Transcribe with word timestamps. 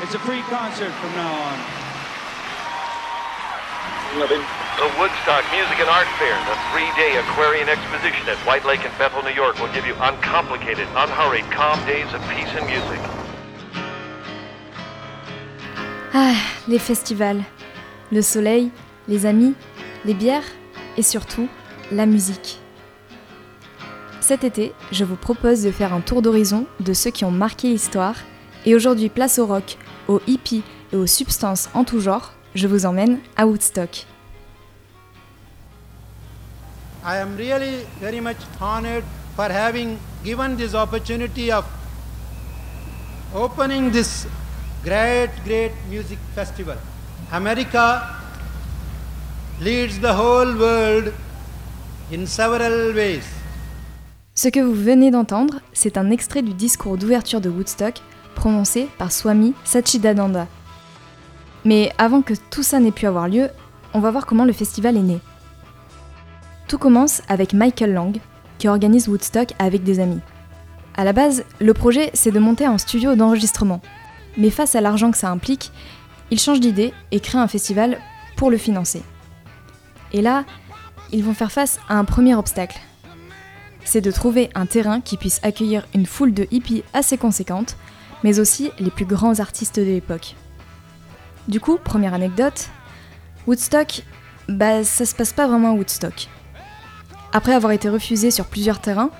It's 0.00 0.14
a 0.14 0.18
free 0.20 0.42
concert 0.42 0.92
from 0.92 1.12
now 1.16 1.32
on. 1.32 1.58
The 4.78 4.88
Woodstock 4.96 5.44
Music 5.50 5.80
and 5.80 5.90
Art 5.90 6.06
Fair, 6.18 6.38
the 6.46 6.56
three-day 6.70 7.18
Aquarian 7.18 7.68
exposition 7.68 8.28
at 8.28 8.38
White 8.46 8.64
Lake 8.64 8.84
in 8.84 8.92
Bethel, 8.96 9.24
New 9.24 9.34
York, 9.34 9.58
will 9.58 9.72
give 9.74 9.84
you 9.86 9.94
uncomplicated, 10.00 10.86
unhurried, 10.94 11.44
calm 11.50 11.84
days 11.84 12.06
of 12.14 12.22
peace 12.28 12.48
and 12.56 12.64
music. 12.66 13.00
Ah, 16.14 16.36
les 16.68 16.78
festivals, 16.78 17.42
le 18.12 18.22
soleil, 18.22 18.70
les 19.08 19.26
amis, 19.26 19.54
les 20.04 20.14
bières 20.14 20.46
et 20.96 21.02
surtout 21.02 21.48
la 21.90 22.06
musique. 22.06 22.60
Cet 24.20 24.44
été, 24.44 24.72
je 24.92 25.04
vous 25.04 25.16
propose 25.16 25.64
de 25.64 25.72
faire 25.72 25.92
un 25.92 26.00
tour 26.00 26.22
d'horizon 26.22 26.66
de 26.78 26.92
ceux 26.92 27.10
qui 27.10 27.24
ont 27.24 27.32
marqué 27.32 27.68
l'histoire 27.68 28.14
et 28.68 28.74
aujourd'hui 28.74 29.08
place 29.08 29.38
au 29.38 29.46
rock, 29.46 29.78
aux 30.08 30.20
hippies 30.26 30.62
et 30.92 30.96
aux 30.96 31.06
substances 31.06 31.70
en 31.72 31.84
tout 31.84 32.00
genre, 32.00 32.34
je 32.54 32.66
vous 32.66 32.84
emmène 32.84 33.18
à 33.34 33.46
Woodstock. 33.46 34.04
I 37.02 37.16
am 37.16 37.34
really 37.38 37.86
very 37.98 38.20
much 38.20 38.36
honored 38.60 39.04
for 39.34 39.46
having 39.50 39.96
given 40.22 40.54
this 40.56 40.74
opportunity 40.74 41.50
of 41.50 41.64
opening 43.34 43.90
this 43.90 44.26
great, 44.84 45.30
great 45.46 45.72
music 45.88 46.18
festival. 46.34 46.76
America 47.32 48.02
leads 49.62 49.98
the 49.98 50.12
whole 50.12 50.54
world 50.58 51.14
in 52.12 52.26
several 52.26 52.94
ways. 52.94 53.24
Ce 54.34 54.48
que 54.48 54.60
vous 54.60 54.74
venez 54.74 55.10
d'entendre, 55.10 55.60
c'est 55.72 55.96
un 55.96 56.10
extrait 56.10 56.42
du 56.42 56.52
discours 56.52 56.98
d'ouverture 56.98 57.40
de 57.40 57.48
Woodstock 57.48 58.02
prononcé 58.38 58.88
par 58.98 59.10
Swami 59.10 59.52
Satchidananda. 59.64 60.46
Mais 61.64 61.92
avant 61.98 62.22
que 62.22 62.34
tout 62.50 62.62
ça 62.62 62.78
n'ait 62.78 62.92
pu 62.92 63.06
avoir 63.06 63.28
lieu, 63.28 63.50
on 63.94 64.00
va 64.00 64.12
voir 64.12 64.26
comment 64.26 64.44
le 64.44 64.52
festival 64.52 64.96
est 64.96 65.02
né. 65.02 65.18
Tout 66.68 66.78
commence 66.78 67.20
avec 67.28 67.52
Michael 67.52 67.92
Lang, 67.92 68.16
qui 68.58 68.68
organise 68.68 69.08
Woodstock 69.08 69.54
avec 69.58 69.82
des 69.82 69.98
amis. 69.98 70.20
À 70.96 71.02
la 71.02 71.12
base, 71.12 71.44
le 71.60 71.74
projet, 71.74 72.10
c'est 72.14 72.30
de 72.30 72.38
monter 72.38 72.64
un 72.64 72.78
studio 72.78 73.16
d'enregistrement. 73.16 73.80
Mais 74.36 74.50
face 74.50 74.76
à 74.76 74.80
l'argent 74.80 75.10
que 75.10 75.18
ça 75.18 75.30
implique, 75.30 75.72
ils 76.30 76.38
changent 76.38 76.60
d'idée 76.60 76.94
et 77.10 77.18
créent 77.18 77.38
un 77.38 77.48
festival 77.48 77.98
pour 78.36 78.50
le 78.50 78.56
financer. 78.56 79.02
Et 80.12 80.22
là, 80.22 80.44
ils 81.10 81.24
vont 81.24 81.34
faire 81.34 81.50
face 81.50 81.80
à 81.88 81.98
un 81.98 82.04
premier 82.04 82.36
obstacle. 82.36 82.78
C'est 83.84 84.00
de 84.00 84.12
trouver 84.12 84.50
un 84.54 84.66
terrain 84.66 85.00
qui 85.00 85.16
puisse 85.16 85.40
accueillir 85.42 85.88
une 85.92 86.06
foule 86.06 86.34
de 86.34 86.46
hippies 86.52 86.84
assez 86.92 87.18
conséquente, 87.18 87.76
mais 88.24 88.40
aussi 88.40 88.70
les 88.78 88.90
plus 88.90 89.04
grands 89.04 89.40
artistes 89.40 89.78
de 89.78 89.84
l'époque. 89.84 90.34
Du 91.46 91.60
coup, 91.60 91.78
première 91.82 92.14
anecdote, 92.14 92.68
Woodstock, 93.46 94.02
bah 94.48 94.84
ça 94.84 95.06
se 95.06 95.14
passe 95.14 95.32
pas 95.32 95.46
vraiment 95.46 95.70
à 95.70 95.74
Woodstock. 95.74 96.28
Après 97.32 97.54
avoir 97.54 97.72
été 97.72 97.88
refusé 97.88 98.30
sur 98.30 98.46
plusieurs 98.46 98.80
terrains, 98.80 99.10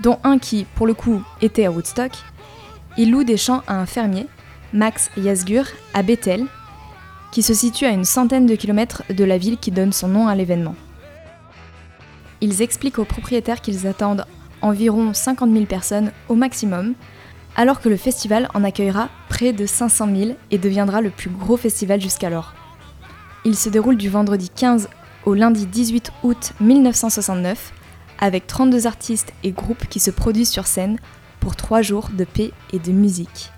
dont 0.00 0.18
un 0.24 0.38
qui, 0.38 0.66
pour 0.74 0.86
le 0.86 0.94
coup, 0.94 1.22
était 1.40 1.66
à 1.66 1.70
Woodstock, 1.70 2.12
il 2.96 3.10
loue 3.10 3.24
des 3.24 3.36
champs 3.36 3.62
à 3.66 3.74
un 3.74 3.86
fermier, 3.86 4.26
Max 4.72 5.10
Yasgur, 5.16 5.64
à 5.94 6.02
Bethel, 6.02 6.46
qui 7.32 7.42
se 7.42 7.54
situe 7.54 7.86
à 7.86 7.90
une 7.90 8.04
centaine 8.04 8.46
de 8.46 8.54
kilomètres 8.54 9.04
de 9.10 9.24
la 9.24 9.38
ville 9.38 9.58
qui 9.58 9.70
donne 9.70 9.92
son 9.92 10.08
nom 10.08 10.28
à 10.28 10.34
l'événement. 10.34 10.74
Ils 12.40 12.62
expliquent 12.62 12.98
aux 12.98 13.04
propriétaires 13.04 13.60
qu'ils 13.60 13.86
attendent 13.86 14.24
environ 14.62 15.12
50 15.12 15.52
000 15.52 15.64
personnes 15.66 16.12
au 16.28 16.34
maximum, 16.34 16.94
alors 17.56 17.80
que 17.80 17.88
le 17.88 17.96
festival 17.96 18.48
en 18.54 18.64
accueillera 18.64 19.08
près 19.28 19.52
de 19.52 19.66
500 19.66 20.08
000 20.14 20.30
et 20.50 20.58
deviendra 20.58 21.00
le 21.00 21.10
plus 21.10 21.30
gros 21.30 21.56
festival 21.56 22.00
jusqu'alors. 22.00 22.54
Il 23.44 23.56
se 23.56 23.68
déroule 23.68 23.96
du 23.96 24.08
vendredi 24.08 24.50
15 24.50 24.88
au 25.24 25.34
lundi 25.34 25.66
18 25.66 26.12
août 26.22 26.52
1969, 26.60 27.72
avec 28.18 28.46
32 28.46 28.86
artistes 28.86 29.32
et 29.42 29.52
groupes 29.52 29.86
qui 29.88 30.00
se 30.00 30.10
produisent 30.10 30.50
sur 30.50 30.66
scène 30.66 30.98
pour 31.40 31.56
3 31.56 31.82
jours 31.82 32.10
de 32.12 32.24
paix 32.24 32.52
et 32.72 32.78
de 32.78 32.92
musique. 32.92 33.50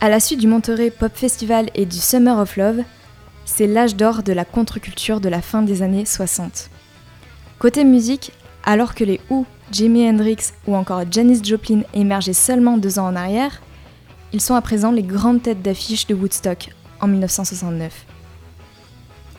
À 0.00 0.08
la 0.08 0.20
suite 0.20 0.40
du 0.40 0.46
Monterey 0.46 0.90
Pop 0.90 1.12
Festival 1.14 1.68
et 1.74 1.84
du 1.84 1.98
Summer 1.98 2.38
of 2.38 2.56
Love, 2.56 2.82
c'est 3.44 3.66
l'âge 3.66 3.96
d'or 3.96 4.22
de 4.22 4.32
la 4.32 4.46
contre-culture 4.46 5.20
de 5.20 5.28
la 5.28 5.42
fin 5.42 5.60
des 5.60 5.82
années 5.82 6.06
60. 6.06 6.70
Côté 7.58 7.84
musique, 7.84 8.32
alors 8.64 8.94
que 8.94 9.04
les 9.04 9.20
Who, 9.28 9.44
Jimi 9.72 10.08
Hendrix 10.08 10.52
ou 10.66 10.74
encore 10.74 11.04
Janis 11.10 11.44
Joplin 11.44 11.82
émergeaient 11.94 12.32
seulement 12.32 12.76
deux 12.76 12.98
ans 12.98 13.06
en 13.06 13.14
arrière, 13.14 13.62
ils 14.32 14.40
sont 14.40 14.54
à 14.54 14.60
présent 14.60 14.90
les 14.90 15.02
grandes 15.02 15.42
têtes 15.42 15.62
d'affiche 15.62 16.06
de 16.06 16.14
Woodstock 16.14 16.70
en 17.00 17.06
1969. 17.06 18.06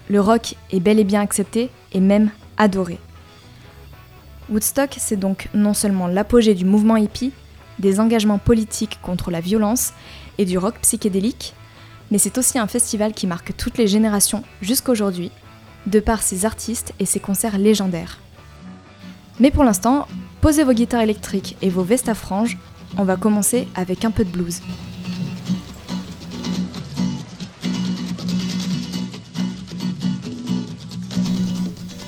Le 0.10 0.22
rock 0.22 0.56
est 0.72 0.80
bel 0.80 1.00
et 1.00 1.04
bien 1.04 1.22
accepté 1.22 1.70
et 1.92 2.00
même 2.00 2.32
adoré. 2.58 2.98
Woodstock, 4.50 4.96
c'est 4.98 5.18
donc 5.18 5.50
non 5.54 5.74
seulement 5.74 6.08
l'apogée 6.08 6.56
du 6.56 6.66
mouvement 6.66 6.98
hippie, 6.98 7.34
des 7.80 8.00
engagements 8.00 8.38
politiques 8.38 9.00
contre 9.02 9.32
la 9.32 9.42
violence 9.42 9.94
et 10.38 10.46
du 10.46 10.58
rock 10.58 10.76
psychédélique, 10.82 11.56
mais 12.10 12.18
c'est 12.18 12.38
aussi 12.38 12.58
un 12.58 12.68
festival 12.68 13.14
qui 13.14 13.28
marque 13.28 13.56
toutes 13.58 13.78
les 13.78 13.88
générations 13.88 14.44
jusqu'aujourd'hui, 14.62 15.32
de 15.88 16.00
par 16.00 16.22
ses 16.22 16.46
artistes 16.46 16.94
et 17.00 17.06
ses 17.06 17.20
concerts 17.20 17.58
légendaires. 17.58 18.20
Mais 19.42 19.50
pour 19.50 19.64
l'instant, 19.64 20.08
posez 20.40 20.64
vos 20.64 20.72
guitares 20.72 21.02
électriques 21.02 21.58
et 21.64 21.70
vos 21.70 21.82
vestes 21.82 22.10
à 22.10 22.14
franges, 22.14 22.60
on 22.96 23.04
va 23.04 23.16
commencer 23.16 23.68
avec 23.74 24.06
un 24.06 24.12
peu 24.12 24.24
de 24.24 24.30
blues. 24.30 24.62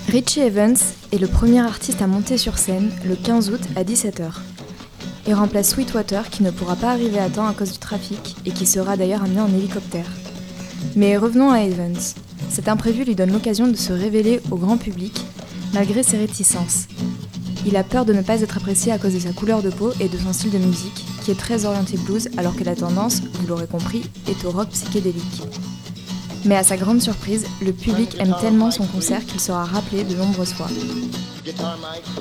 Richie 0.09 0.41
Evans 0.41 0.77
est 1.11 1.17
le 1.17 1.25
premier 1.25 1.61
artiste 1.61 2.03
à 2.03 2.07
monter 2.07 2.37
sur 2.37 2.59
scène 2.59 2.91
le 3.03 3.15
15 3.15 3.49
août 3.49 3.61
à 3.75 3.83
17h. 3.83 4.33
Il 5.25 5.33
remplace 5.33 5.71
Sweetwater 5.71 6.29
qui 6.29 6.43
ne 6.43 6.51
pourra 6.51 6.75
pas 6.75 6.91
arriver 6.91 7.17
à 7.17 7.29
temps 7.29 7.47
à 7.47 7.53
cause 7.53 7.71
du 7.71 7.79
trafic 7.79 8.35
et 8.45 8.51
qui 8.51 8.67
sera 8.67 8.95
d'ailleurs 8.95 9.23
amené 9.23 9.41
en 9.41 9.47
hélicoptère. 9.47 10.05
Mais 10.95 11.17
revenons 11.17 11.49
à 11.49 11.61
Evans. 11.61 11.97
Cet 12.51 12.67
imprévu 12.67 13.05
lui 13.05 13.15
donne 13.15 13.31
l'occasion 13.31 13.65
de 13.67 13.75
se 13.75 13.91
révéler 13.91 14.39
au 14.51 14.57
grand 14.57 14.77
public 14.77 15.19
malgré 15.73 16.03
ses 16.03 16.17
réticences. 16.17 16.87
Il 17.65 17.77
a 17.77 17.83
peur 17.83 18.05
de 18.05 18.13
ne 18.13 18.21
pas 18.21 18.41
être 18.41 18.57
apprécié 18.57 18.91
à 18.91 18.97
cause 18.97 19.13
de 19.13 19.19
sa 19.19 19.31
couleur 19.31 19.61
de 19.61 19.69
peau 19.69 19.91
et 19.99 20.09
de 20.09 20.17
son 20.17 20.33
style 20.33 20.51
de 20.51 20.57
musique, 20.57 21.05
qui 21.23 21.31
est 21.31 21.39
très 21.39 21.65
orienté 21.65 21.97
blues 21.97 22.29
alors 22.37 22.55
que 22.55 22.63
la 22.63 22.75
tendance, 22.75 23.21
vous 23.33 23.47
l'aurez 23.47 23.67
compris, 23.67 24.03
est 24.27 24.45
au 24.45 24.51
rock 24.51 24.69
psychédélique. 24.69 25.43
Mais 26.45 26.57
à 26.57 26.63
sa 26.63 26.75
grande 26.75 27.01
surprise, 27.01 27.45
le 27.61 27.71
public 27.71 28.17
aime 28.19 28.35
tellement 28.41 28.69
son 28.69 28.85
concert 28.85 29.25
qu'il 29.25 29.39
sera 29.39 29.63
rappelé 29.63 30.03
de 30.03 30.15
nombreuses 30.15 30.53
fois. 30.53 30.67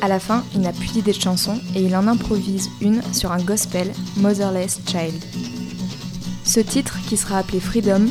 À 0.01 0.09
la 0.09 0.21
fin, 0.21 0.45
il 0.55 0.61
n'a 0.61 0.73
plus 0.73 0.93
d'idée 0.93 1.13
de 1.13 1.21
chanson 1.21 1.59
et 1.75 1.83
il 1.83 1.97
en 1.97 2.07
improvise 2.07 2.71
une 2.81 3.03
sur 3.13 3.33
un 3.33 3.43
gospel, 3.43 3.91
Motherless 4.19 4.81
Child. 4.87 5.15
Ce 6.45 6.61
titre, 6.61 6.99
qui 7.09 7.17
sera 7.17 7.39
appelé 7.39 7.59
Freedom, 7.59 8.07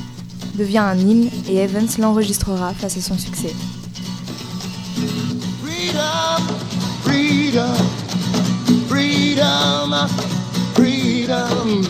devient 0.55 0.79
un 0.79 0.97
hymne 0.97 1.29
et 1.47 1.57
Evans 1.57 1.87
l'enregistrera 1.97 2.73
face 2.73 2.97
à 2.97 3.01
son 3.01 3.17
succès. 3.17 3.53
Freedom, 7.31 7.75
freedom, 8.89 9.93
freedom, 10.75 11.83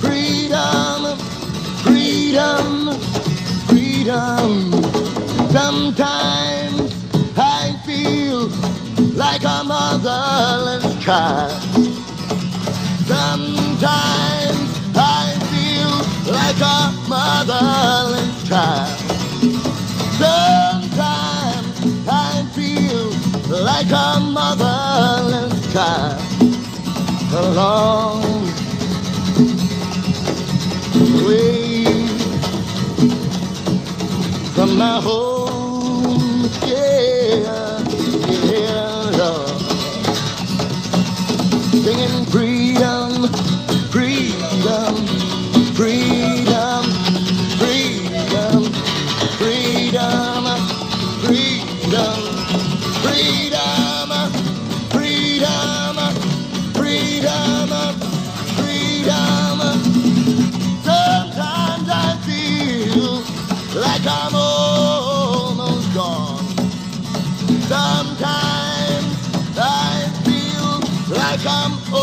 freedom, 0.00 1.16
freedom, 1.84 2.90
freedom. 3.68 4.72
Sometimes 5.52 6.90
I 7.38 7.80
feel 7.86 8.48
like 9.14 9.44
a 9.44 9.62
motherless 9.64 11.04
child. 11.04 11.62
Sometimes 13.06 14.68
I 14.96 15.38
feel 15.52 15.92
like 16.32 16.60
a 16.60 16.90
motherless 17.08 18.48
child. 18.48 18.98
Sometimes 20.18 20.69
like 23.72 23.92
a 23.92 24.20
motherless 24.36 25.72
child. 25.72 26.20
Along 27.42 28.22
the 30.94 31.06
way 31.26 31.84
from 34.54 34.70
my 34.76 35.00
home, 35.06 35.39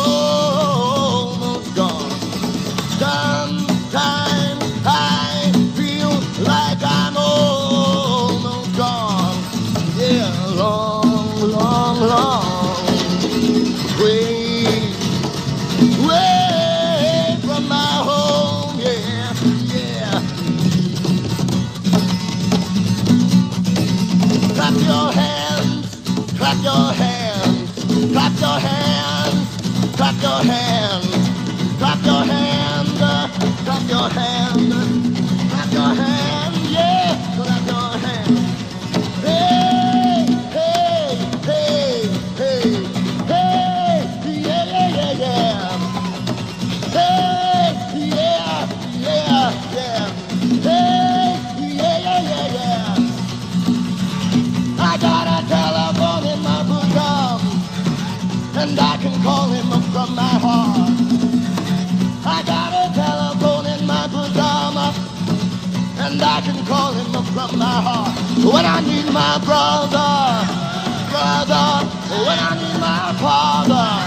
almost 0.07 1.75
gone. 1.75 2.11
Sometimes 2.99 4.63
I 4.85 5.51
feel 5.75 6.11
like 6.43 6.79
I'm 6.83 7.17
almost 7.17 8.77
gone. 8.77 9.37
Yeah, 9.97 10.55
long, 10.55 11.41
long, 11.51 11.99
long 11.99 12.85
way, 13.99 14.65
way 16.07 16.66
heart. 67.81 68.13
When 68.43 68.65
I 68.65 68.79
need 68.81 69.07
my 69.13 69.37
brother, 69.45 70.09
brother, 71.11 71.85
when 72.25 72.39
I 72.39 72.51
need 72.57 72.79
my 72.79 73.13
father, 73.19 73.47
father, 73.67 74.06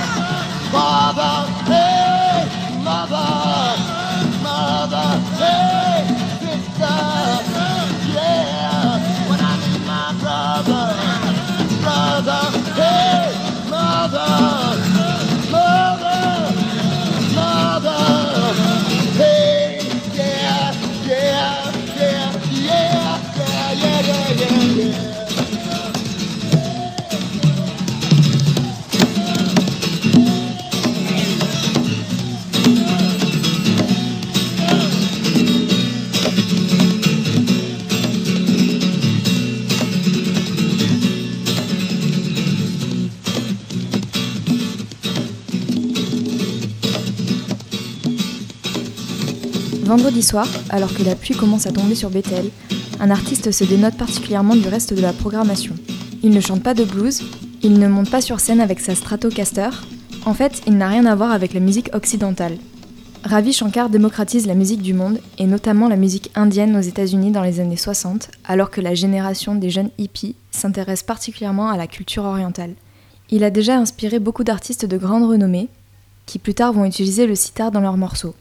Vendredi 50.01 50.23
soir, 50.23 50.49
alors 50.71 50.95
que 50.95 51.03
la 51.03 51.15
pluie 51.15 51.37
commence 51.37 51.67
à 51.67 51.73
tomber 51.73 51.95
sur 51.95 52.09
Bethel, 52.09 52.49
un 53.01 53.11
artiste 53.11 53.51
se 53.51 53.65
dénote 53.65 53.99
particulièrement 53.99 54.57
du 54.57 54.67
reste 54.67 54.95
de 54.95 55.03
la 55.03 55.13
programmation. 55.13 55.75
Il 56.23 56.31
ne 56.31 56.41
chante 56.41 56.63
pas 56.63 56.73
de 56.73 56.85
blues, 56.85 57.23
il 57.63 57.79
ne 57.79 57.87
monte 57.87 58.09
pas 58.09 58.23
sur 58.23 58.41
scène 58.41 58.63
avec 58.63 58.81
sa 58.81 58.95
Stratocaster, 58.95 59.69
en 60.25 60.33
fait, 60.33 60.63
il 60.67 60.79
n'a 60.79 60.89
rien 60.89 61.05
à 61.05 61.15
voir 61.15 61.33
avec 61.33 61.53
la 61.53 61.61
musique 61.61 61.91
occidentale. 61.95 62.57
Ravi 63.25 63.53
Shankar 63.53 63.91
démocratise 63.91 64.47
la 64.47 64.55
musique 64.55 64.81
du 64.81 64.95
monde, 64.95 65.21
et 65.37 65.45
notamment 65.45 65.87
la 65.87 65.97
musique 65.97 66.31
indienne 66.35 66.79
aux 66.79 66.81
États-Unis 66.81 67.31
dans 67.31 67.43
les 67.43 67.61
années 67.61 67.77
60, 67.77 68.31
alors 68.45 68.71
que 68.71 68.81
la 68.81 68.95
génération 68.95 69.55
des 69.55 69.69
jeunes 69.69 69.91
hippies 69.99 70.35
s'intéresse 70.51 71.03
particulièrement 71.03 71.69
à 71.69 71.77
la 71.77 71.87
culture 71.87 72.25
orientale. 72.25 72.73
Il 73.29 73.45
a 73.45 73.51
déjà 73.51 73.77
inspiré 73.77 74.19
beaucoup 74.19 74.45
d'artistes 74.45 74.87
de 74.87 74.97
grande 74.97 75.29
renommée, 75.29 75.69
qui 76.25 76.39
plus 76.39 76.55
tard 76.55 76.73
vont 76.73 76.87
utiliser 76.87 77.27
le 77.27 77.35
sitar 77.35 77.71
dans 77.71 77.83
leurs 77.83 77.99
morceaux. 77.99 78.35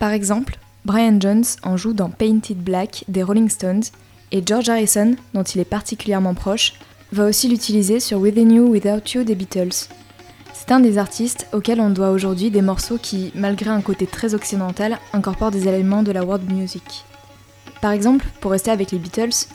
Par 0.00 0.10
exemple, 0.10 0.58
Brian 0.88 1.20
Jones 1.20 1.44
en 1.64 1.76
joue 1.76 1.92
dans 1.92 2.08
Painted 2.08 2.56
Black 2.56 3.04
des 3.08 3.22
Rolling 3.22 3.50
Stones, 3.50 3.82
et 4.32 4.42
George 4.44 4.70
Harrison, 4.70 5.16
dont 5.34 5.42
il 5.42 5.60
est 5.60 5.66
particulièrement 5.66 6.32
proche, 6.32 6.72
va 7.12 7.26
aussi 7.26 7.46
l'utiliser 7.46 8.00
sur 8.00 8.20
Within 8.20 8.48
You 8.48 8.70
Without 8.70 9.02
You 9.12 9.22
des 9.22 9.34
Beatles. 9.34 9.88
C'est 10.54 10.72
un 10.72 10.80
des 10.80 10.96
artistes 10.96 11.46
auxquels 11.52 11.82
on 11.82 11.90
doit 11.90 12.08
aujourd'hui 12.08 12.50
des 12.50 12.62
morceaux 12.62 12.96
qui, 12.96 13.32
malgré 13.34 13.68
un 13.68 13.82
côté 13.82 14.06
très 14.06 14.32
occidental, 14.32 14.98
incorporent 15.12 15.50
des 15.50 15.68
éléments 15.68 16.02
de 16.02 16.10
la 16.10 16.24
world 16.24 16.50
music. 16.50 17.04
Par 17.82 17.92
exemple, 17.92 18.24
pour 18.40 18.52
rester 18.52 18.70
avec 18.70 18.90
les 18.90 18.98
Beatles, 18.98 19.46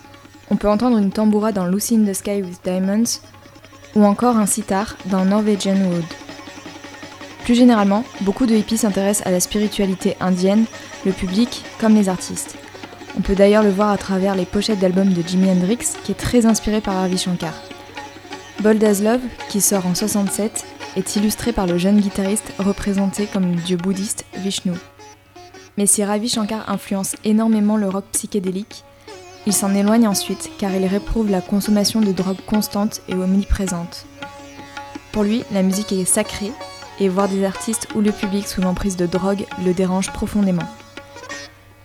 on 0.52 0.56
peut 0.56 0.70
entendre 0.70 1.00
une 1.00 1.12
tamboura 1.12 1.52
dans 1.52 1.66
Lucy 1.66 1.96
in 1.96 2.06
the 2.06 2.14
Sky 2.14 2.44
with 2.44 2.60
Diamonds, 2.64 3.22
ou 3.96 4.04
encore 4.04 4.38
un 4.38 4.46
sitar 4.46 4.98
dans 5.08 5.26
Norwegian 5.26 5.78
Wood. 5.78 6.06
Plus 7.44 7.56
généralement, 7.56 8.06
beaucoup 8.22 8.46
de 8.46 8.54
hippies 8.54 8.78
s'intéressent 8.78 9.26
à 9.26 9.32
la 9.32 9.40
spiritualité 9.40 10.16
indienne, 10.20 10.66
le 11.06 11.12
public 11.12 11.64
comme 11.80 11.96
les 11.96 12.10
artistes. 12.10 12.56
On 13.18 13.22
peut 13.22 13.36
d'ailleurs 13.36 13.64
le 13.64 13.70
voir 13.70 13.90
à 13.90 13.98
travers 13.98 14.36
les 14.36 14.46
pochettes 14.46 14.80
d'albums 14.80 15.14
de 15.14 15.22
Jimi 15.22 15.50
Hendrix, 15.50 15.80
qui 16.04 16.12
est 16.12 16.16
très 16.16 16.46
inspiré 16.46 16.82
par 16.82 16.96
Ravi 16.96 17.18
Shankar. 17.18 17.54
Bold 18.62 18.84
as 18.84 19.02
Love, 19.02 19.22
qui 19.50 19.62
sort 19.62 19.86
en 19.86 19.94
67, 19.94 20.66
est 20.96 21.16
illustré 21.16 21.52
par 21.52 21.68
le 21.68 21.78
jeune 21.78 22.00
guitariste 22.00 22.54
représenté 22.60 23.26
comme 23.26 23.52
le 23.52 23.62
dieu 23.62 23.78
bouddhiste 23.78 24.26
Vishnu. 24.38 24.74
Mais 25.78 25.86
si 25.86 26.04
Ravi 26.04 26.30
Shankar 26.30 26.70
influence 26.70 27.16
énormément 27.24 27.78
le 27.78 27.90
rock 27.90 28.06
psychédélique, 28.12 28.84
il 29.46 29.54
s'en 29.54 29.76
éloigne 29.76 30.08
ensuite 30.08 30.52
car 30.58 30.74
il 30.74 30.86
réprouve 30.86 31.30
la 31.30 31.42
consommation 31.42 32.00
de 32.00 32.12
drogues 32.12 32.46
constantes 32.48 33.02
et 33.10 33.14
omniprésentes. 33.14 34.06
Pour 35.12 35.24
lui, 35.24 35.44
la 35.52 35.62
musique 35.62 35.92
est 35.92 36.06
sacrée 36.06 36.52
et 37.00 37.10
voir 37.10 37.28
des 37.28 37.44
artistes 37.44 37.88
ou 37.96 38.02
le 38.02 38.12
public 38.12 38.48
sous 38.48 38.62
l'emprise 38.62 38.96
de 38.96 39.06
drogue 39.06 39.46
le 39.66 39.74
dérange 39.74 40.12
profondément. 40.12 40.64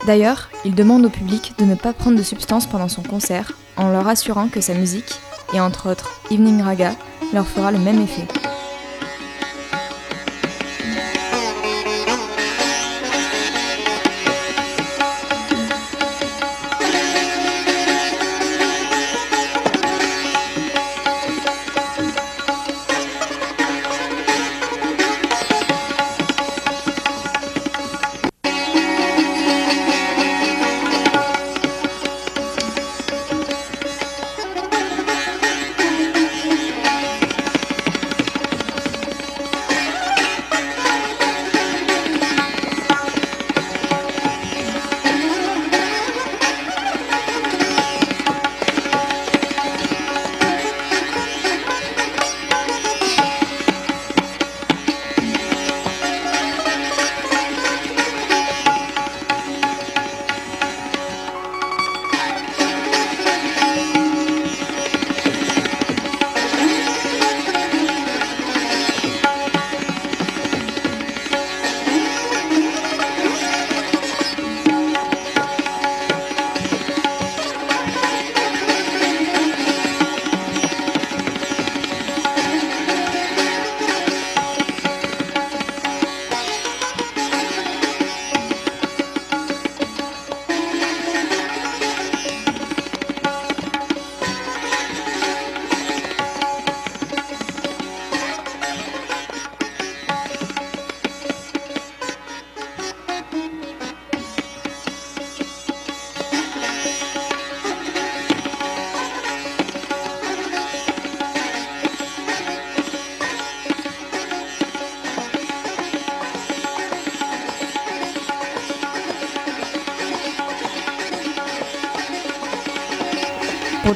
D'ailleurs, 0.06 0.48
il 0.64 0.74
demande 0.74 1.04
au 1.04 1.10
public 1.10 1.54
de 1.58 1.64
ne 1.64 1.74
pas 1.74 1.92
prendre 1.92 2.16
de 2.16 2.22
substances 2.22 2.66
pendant 2.66 2.88
son 2.88 3.02
concert, 3.02 3.52
en 3.76 3.90
leur 3.90 4.08
assurant 4.08 4.48
que 4.48 4.60
sa 4.60 4.74
musique, 4.74 5.20
et 5.52 5.60
entre 5.60 5.90
autres 5.90 6.10
Evening 6.30 6.62
Raga, 6.62 6.92
leur 7.32 7.46
fera 7.46 7.72
le 7.72 7.78
même 7.78 8.00
effet. 8.00 8.26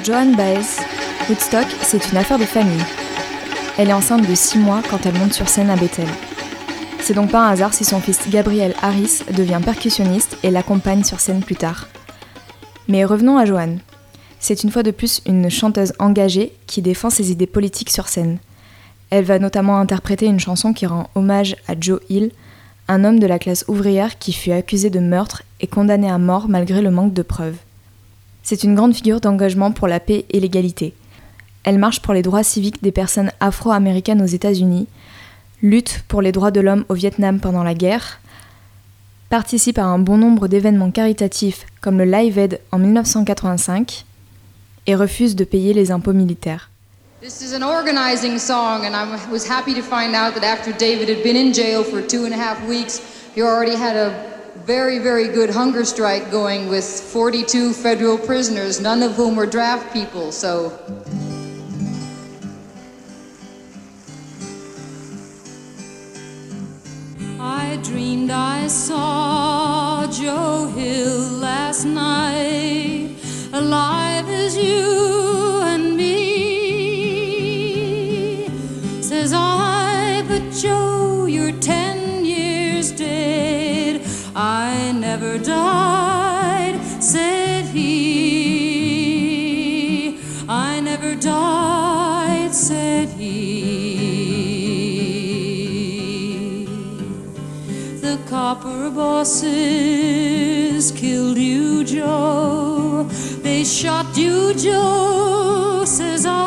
Joan 0.04 0.34
Baez, 0.34 0.80
Woodstock, 1.28 1.66
c'est 1.80 2.10
une 2.10 2.18
affaire 2.18 2.38
de 2.38 2.44
famille. 2.44 2.82
Elle 3.78 3.90
est 3.90 3.92
enceinte 3.92 4.28
de 4.28 4.34
6 4.34 4.58
mois 4.58 4.82
quand 4.90 5.06
elle 5.06 5.16
monte 5.16 5.32
sur 5.32 5.48
scène 5.48 5.70
à 5.70 5.76
Bethel. 5.76 6.08
C'est 6.98 7.14
donc 7.14 7.30
pas 7.30 7.46
un 7.46 7.52
hasard 7.52 7.72
si 7.72 7.84
son 7.84 8.00
fils 8.00 8.28
Gabriel 8.28 8.74
Harris 8.82 9.20
devient 9.32 9.60
percussionniste 9.64 10.38
et 10.42 10.50
l'accompagne 10.50 11.04
sur 11.04 11.20
scène 11.20 11.44
plus 11.44 11.54
tard. 11.54 11.86
Mais 12.88 13.04
revenons 13.04 13.38
à 13.38 13.44
Joanne. 13.44 13.78
C'est 14.40 14.64
une 14.64 14.72
fois 14.72 14.82
de 14.82 14.90
plus 14.90 15.20
une 15.24 15.48
chanteuse 15.48 15.92
engagée 16.00 16.52
qui 16.66 16.82
défend 16.82 17.08
ses 17.08 17.30
idées 17.30 17.46
politiques 17.46 17.90
sur 17.90 18.08
scène. 18.08 18.38
Elle 19.10 19.24
va 19.24 19.38
notamment 19.38 19.78
interpréter 19.78 20.26
une 20.26 20.40
chanson 20.40 20.72
qui 20.72 20.86
rend 20.86 21.10
hommage 21.14 21.54
à 21.68 21.74
Joe 21.78 22.00
Hill, 22.08 22.32
un 22.88 23.04
homme 23.04 23.20
de 23.20 23.26
la 23.28 23.38
classe 23.38 23.64
ouvrière 23.68 24.18
qui 24.18 24.32
fut 24.32 24.50
accusé 24.50 24.90
de 24.90 24.98
meurtre 24.98 25.44
et 25.60 25.68
condamné 25.68 26.10
à 26.10 26.18
mort 26.18 26.48
malgré 26.48 26.82
le 26.82 26.90
manque 26.90 27.14
de 27.14 27.22
preuves. 27.22 27.58
C'est 28.42 28.64
une 28.64 28.74
grande 28.74 28.94
figure 28.94 29.20
d'engagement 29.20 29.70
pour 29.70 29.88
la 29.88 30.00
paix 30.00 30.24
et 30.30 30.40
l'égalité. 30.40 30.94
Elle 31.64 31.78
marche 31.78 32.02
pour 32.02 32.12
les 32.12 32.22
droits 32.22 32.42
civiques 32.42 32.82
des 32.82 32.92
personnes 32.92 33.30
afro-américaines 33.40 34.22
aux 34.22 34.26
États-Unis, 34.26 34.88
lutte 35.62 36.02
pour 36.08 36.22
les 36.22 36.32
droits 36.32 36.50
de 36.50 36.60
l'homme 36.60 36.84
au 36.88 36.94
Vietnam 36.94 37.38
pendant 37.38 37.62
la 37.62 37.74
guerre, 37.74 38.18
participe 39.30 39.78
à 39.78 39.84
un 39.84 39.98
bon 39.98 40.18
nombre 40.18 40.48
d'événements 40.48 40.90
caritatifs 40.90 41.66
comme 41.80 41.98
le 41.98 42.04
Live 42.04 42.38
Aid 42.38 42.60
en 42.72 42.78
1985 42.78 44.04
et 44.86 44.94
refuse 44.94 45.36
de 45.36 45.44
payer 45.44 45.72
les 45.72 45.90
impôts 45.90 46.12
militaires. 46.12 46.68
This 47.22 47.40
is 47.40 47.54
an 47.54 47.62
organizing 47.62 48.36
song, 48.36 48.84
and 48.84 48.96
I 48.96 49.06
was 49.30 49.48
happy 49.48 49.74
to 49.74 49.82
find 49.82 50.16
out 50.16 50.34
that 50.34 50.42
after 50.42 50.72
David 50.72 51.08
had 51.08 51.22
been 51.22 51.36
in 51.36 51.54
jail 51.54 51.84
for 51.84 52.02
two 52.02 52.24
and 52.24 52.32
a 52.32 52.36
half 52.36 52.58
weeks, 52.66 53.00
he 53.36 53.42
already 53.42 53.76
had 53.76 53.96
a 53.96 54.31
very, 54.66 54.98
very 54.98 55.28
good 55.28 55.50
hunger 55.50 55.84
strike 55.84 56.30
going 56.30 56.68
with 56.68 56.84
42 56.84 57.72
federal 57.72 58.16
prisoners, 58.16 58.80
none 58.80 59.02
of 59.02 59.12
whom 59.12 59.34
were 59.34 59.46
draft 59.46 59.92
people, 59.92 60.30
so. 60.30 60.78
I 67.40 67.76
dreamed 67.82 68.30
I 68.30 68.68
saw 68.68 70.06
Joe 70.06 70.66
Hill 70.68 71.18
last 71.40 71.84
night, 71.84 73.16
alive 73.52 74.28
as 74.28 74.56
you 74.56 75.60
and 75.64 75.96
me. 75.96 76.12
Says 79.02 79.32
I, 79.34 80.22
but 80.28 80.52
Joe, 80.52 81.26
you're 81.26 81.58
ten 81.60 82.24
years 82.24 82.92
dead. 82.92 83.31
I 84.34 84.92
never 84.92 85.36
died, 85.36 86.80
said 87.00 87.66
he. 87.66 88.62
I 90.48 90.80
never 90.80 91.14
died, 91.14 92.54
said 92.54 93.10
he. 93.10 93.92
The 98.00 98.18
copper 98.26 98.90
bosses 98.90 99.52
killed 100.92 101.36
you, 101.36 101.84
Joe. 101.84 103.06
They 103.42 103.64
shot 103.64 104.16
you, 104.16 104.54
Joe, 104.54 105.84
says 105.84 106.24
I. 106.26 106.40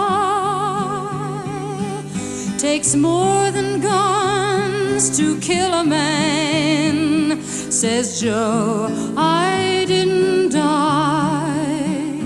Takes 2.58 2.96
more 2.96 3.52
than 3.52 3.80
guns 3.80 4.55
to 4.96 5.38
kill 5.42 5.74
a 5.74 5.84
man, 5.84 7.42
says 7.42 8.22
Joe. 8.22 8.88
I 9.18 9.84
didn't 9.88 10.54
die, 10.54 12.22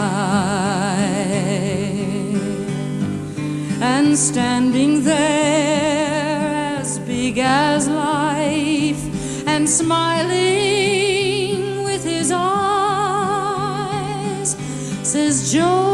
and 3.80 4.14
standing 4.18 5.02
there 5.02 6.76
as 6.80 6.98
big 6.98 7.38
as 7.38 7.88
life 7.88 9.02
and 9.48 9.66
smiling 9.66 10.34
with 11.82 12.04
his 12.04 12.30
eyes 12.30 12.54
says 15.02 15.50
Joe 15.50 15.93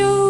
I, 0.00 0.27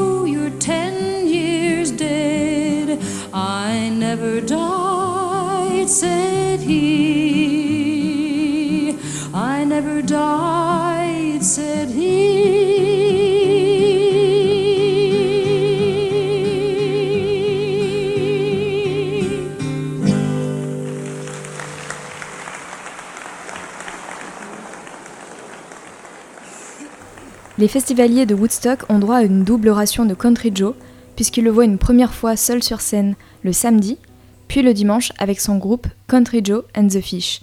Les 27.59 27.67
festivaliers 27.67 28.25
de 28.25 28.37
Woodstock 28.37 28.89
ont 28.89 29.01
droit 29.01 29.17
à 29.17 29.23
une 29.25 29.43
double 29.43 29.71
ration 29.71 30.05
de 30.05 30.15
Country 30.15 30.53
Joe, 30.55 30.75
puisqu'ils 31.17 31.43
le 31.43 31.51
voient 31.51 31.65
une 31.65 31.79
première 31.79 32.15
fois 32.15 32.37
seul 32.37 32.63
sur 32.63 32.81
scène 32.81 33.17
le 33.43 33.53
samedi, 33.53 33.99
puis 34.47 34.63
le 34.63 34.73
dimanche 34.73 35.11
avec 35.19 35.41
son 35.41 35.57
groupe 35.57 35.89
Country 36.07 36.41
Joe 36.45 36.63
and 36.77 36.87
the 36.87 37.01
Fish. 37.01 37.41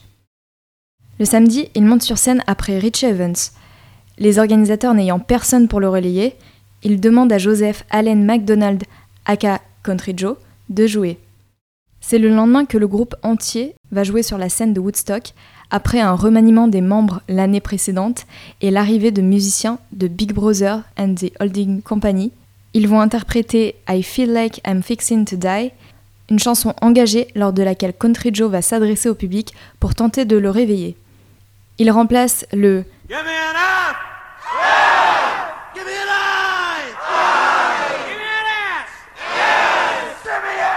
Le 1.19 1.25
samedi, 1.25 1.67
il 1.75 1.83
monte 1.83 2.01
sur 2.01 2.17
scène 2.17 2.41
après 2.47 2.79
Rich 2.79 3.03
Evans. 3.03 3.35
Les 4.17 4.39
organisateurs 4.39 4.93
n'ayant 4.93 5.19
personne 5.19 5.67
pour 5.67 5.81
le 5.81 5.89
relayer, 5.89 6.37
ils 6.81 7.01
demandent 7.01 7.33
à 7.33 7.37
Joseph 7.37 7.83
Allen 7.89 8.23
MacDonald, 8.23 8.83
aka 9.25 9.59
Country 9.83 10.13
Joe, 10.15 10.37
de 10.69 10.87
jouer. 10.87 11.19
C'est 11.99 12.19
le 12.19 12.29
lendemain 12.29 12.63
que 12.65 12.77
le 12.77 12.87
groupe 12.87 13.15
entier 13.21 13.75
va 13.91 14.05
jouer 14.05 14.23
sur 14.23 14.37
la 14.37 14.47
scène 14.47 14.73
de 14.73 14.79
Woodstock 14.79 15.33
après 15.71 15.99
un 15.99 16.13
remaniement 16.13 16.67
des 16.67 16.81
membres 16.81 17.21
l'année 17.27 17.61
précédente 17.61 18.25
et 18.61 18.71
l'arrivée 18.71 19.11
de 19.11 19.21
musiciens 19.21 19.79
de 19.91 20.07
Big 20.07 20.33
Brother 20.33 20.81
and 20.97 21.15
the 21.15 21.31
Holding 21.39 21.81
Company. 21.81 22.31
Ils 22.73 22.87
vont 22.87 22.99
interpréter 22.99 23.75
I 23.89 24.03
Feel 24.03 24.31
Like 24.33 24.61
I'm 24.67 24.83
Fixing 24.83 25.25
to 25.25 25.35
Die, 25.37 25.71
une 26.29 26.39
chanson 26.39 26.73
engagée 26.81 27.27
lors 27.35 27.53
de 27.53 27.63
laquelle 27.63 27.93
Country 27.93 28.31
Joe 28.33 28.51
va 28.51 28.61
s'adresser 28.61 29.09
au 29.09 29.15
public 29.15 29.53
pour 29.79 29.95
tenter 29.95 30.25
de 30.25 30.37
le 30.37 30.49
réveiller. 30.49 30.95
Il 31.77 31.91
remplace 31.91 32.45
le 32.53 32.83
Give 33.07 33.17
me 33.17 33.21
an 33.21 33.53
F! 33.53 33.95
Give 35.75 35.83
me 35.83 35.91
an 35.91 36.09
I! 36.09 36.89
Give 38.07 38.17
me 38.17 38.23
an 38.23 38.49
S! 38.79 38.89
Give 40.23 40.41
me 40.41 40.55
an 40.61 40.75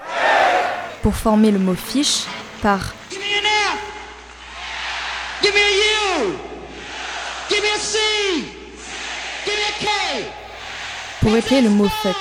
H! 0.00 1.02
pour 1.02 1.14
former 1.14 1.50
le 1.50 1.58
mot 1.58 1.74
fiche 1.74 2.24
par 2.62 2.94
Give 3.10 3.18
me 3.18 3.24
an 3.24 3.44
F. 3.44 3.78
Give 5.44 5.52
me 5.52 5.60
a 5.60 6.24
U. 6.24 6.32
Give 7.50 7.60
me 7.60 7.68
a 7.68 7.78
C. 7.78 7.98
Give 9.44 9.54
me 9.54 9.66
a 9.68 9.72
K. 9.78 10.24
pour 11.20 11.36
épeler 11.36 11.60
le 11.60 11.68
mot 11.68 11.86
fuck. 11.86 12.16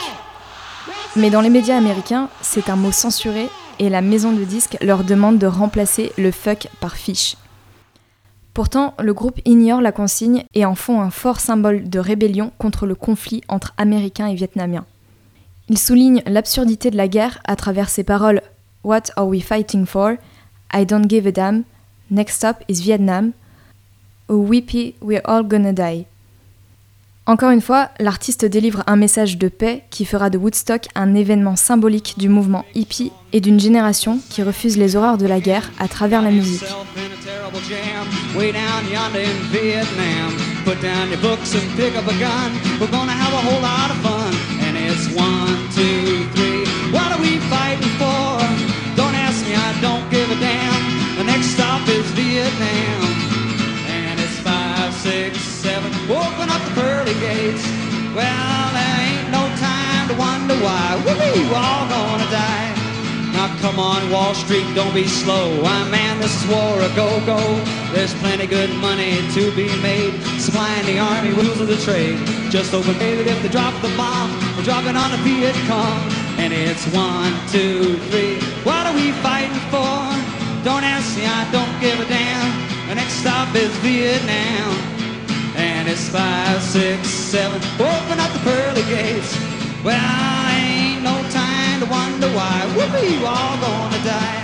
Mais 1.15 1.29
dans 1.29 1.39
les 1.39 1.49
médias 1.49 1.77
américains, 1.77 2.27
c'est 2.41 2.69
un 2.69 2.75
mot 2.75 2.91
censuré 2.91 3.47
et 3.79 3.87
la 3.87 4.01
maison 4.01 4.33
de 4.33 4.43
disques 4.43 4.75
leur 4.81 5.05
demande 5.05 5.37
de 5.37 5.47
remplacer 5.47 6.11
le 6.17 6.31
fuck 6.31 6.67
par 6.81 6.97
fiche. 6.97 7.37
Pourtant, 8.53 8.93
le 8.99 9.13
groupe 9.13 9.39
ignore 9.45 9.79
la 9.79 9.93
consigne 9.93 10.43
et 10.53 10.65
en 10.65 10.75
font 10.75 10.99
un 10.99 11.09
fort 11.09 11.39
symbole 11.39 11.89
de 11.89 11.99
rébellion 11.99 12.51
contre 12.57 12.85
le 12.85 12.95
conflit 12.95 13.41
entre 13.47 13.73
Américains 13.77 14.27
et 14.27 14.35
Vietnamiens. 14.35 14.85
Il 15.69 15.77
souligne 15.77 16.23
l'absurdité 16.25 16.91
de 16.91 16.97
la 16.97 17.07
guerre 17.07 17.39
à 17.45 17.55
travers 17.55 17.87
ses 17.87 18.03
paroles 18.03 18.41
What 18.83 19.03
are 19.15 19.27
we 19.27 19.41
fighting 19.41 19.85
for? 19.85 20.15
I 20.73 20.85
don't 20.85 21.09
give 21.09 21.25
a 21.25 21.31
damn. 21.31 21.63
Next 22.13 22.35
stop 22.35 22.63
is 22.67 22.81
Vietnam. 22.81 23.33
Oh 24.29 24.37
weepy, 24.37 24.93
we're 25.01 25.23
all 25.25 25.43
gonna 25.43 25.73
die. 25.73 26.05
Encore 27.25 27.49
une 27.49 27.59
fois, 27.61 27.89
l'artiste 27.99 28.45
délivre 28.45 28.83
un 28.85 28.97
message 28.97 29.39
de 29.39 29.47
paix 29.47 29.81
qui 29.89 30.05
fera 30.05 30.29
de 30.29 30.37
Woodstock 30.37 30.85
un 30.93 31.15
événement 31.15 31.55
symbolique 31.55 32.13
du 32.19 32.29
mouvement 32.29 32.65
hippie 32.75 33.11
et 33.31 33.41
d'une 33.41 33.59
génération 33.59 34.19
qui 34.29 34.43
refuse 34.43 34.77
les 34.77 34.95
horreurs 34.95 35.17
de 35.17 35.25
la 35.25 35.39
guerre 35.39 35.71
à 35.79 35.87
travers 35.87 36.21
la 36.21 36.29
musique. 36.29 36.61
Come 63.73 63.85
on, 63.85 64.11
Wall 64.11 64.35
Street, 64.35 64.65
don't 64.75 64.93
be 64.93 65.07
slow. 65.07 65.49
Why, 65.63 65.89
man, 65.89 66.19
this 66.19 66.43
is 66.43 66.47
war 66.47 66.79
a 66.79 66.89
go-go. 66.95 67.39
There's 67.91 68.13
plenty 68.15 68.45
good 68.45 68.69
money 68.77 69.17
to 69.33 69.51
be 69.55 69.67
made. 69.81 70.13
Supplying 70.37 70.85
the 70.85 70.99
army 70.99 71.33
wheels 71.33 71.59
of 71.59 71.67
the 71.67 71.77
trade. 71.77 72.17
Just 72.51 72.73
open 72.73 72.95
it 73.01 73.25
if 73.25 73.41
they 73.41 73.49
drop 73.49 73.73
the 73.81 73.89
bomb. 73.97 74.29
We're 74.55 74.63
dropping 74.63 74.95
on 74.95 75.09
the 75.09 75.17
Viet 75.25 75.55
Cong. 75.67 76.01
And 76.37 76.53
it's 76.53 76.85
one, 76.93 77.33
two, 77.49 77.97
three. 78.09 78.39
What 78.61 78.85
are 78.85 78.93
we 78.93 79.11
fighting 79.25 79.57
for? 79.73 79.97
Don't 80.63 80.83
ask 80.83 81.17
me, 81.17 81.25
I 81.25 81.49
don't 81.51 81.73
give 81.81 81.99
a 81.99 82.05
damn. 82.05 82.89
The 82.89 82.95
next 82.95 83.13
stop 83.13 83.55
is 83.55 83.71
Vietnam. 83.77 84.69
And 85.55 85.87
it's 85.87 86.09
five, 86.09 86.61
six, 86.61 87.07
seven. 87.07 87.57
Open 87.81 88.19
up 88.19 88.31
the 88.33 88.39
pearly 88.39 88.83
gates. 88.83 89.33
Well, 89.83 90.42
why. 92.31 92.63
Whoopee, 92.75 93.19
we're 93.19 93.27
all 93.27 93.57
gonna 93.59 94.03
die. 94.03 94.39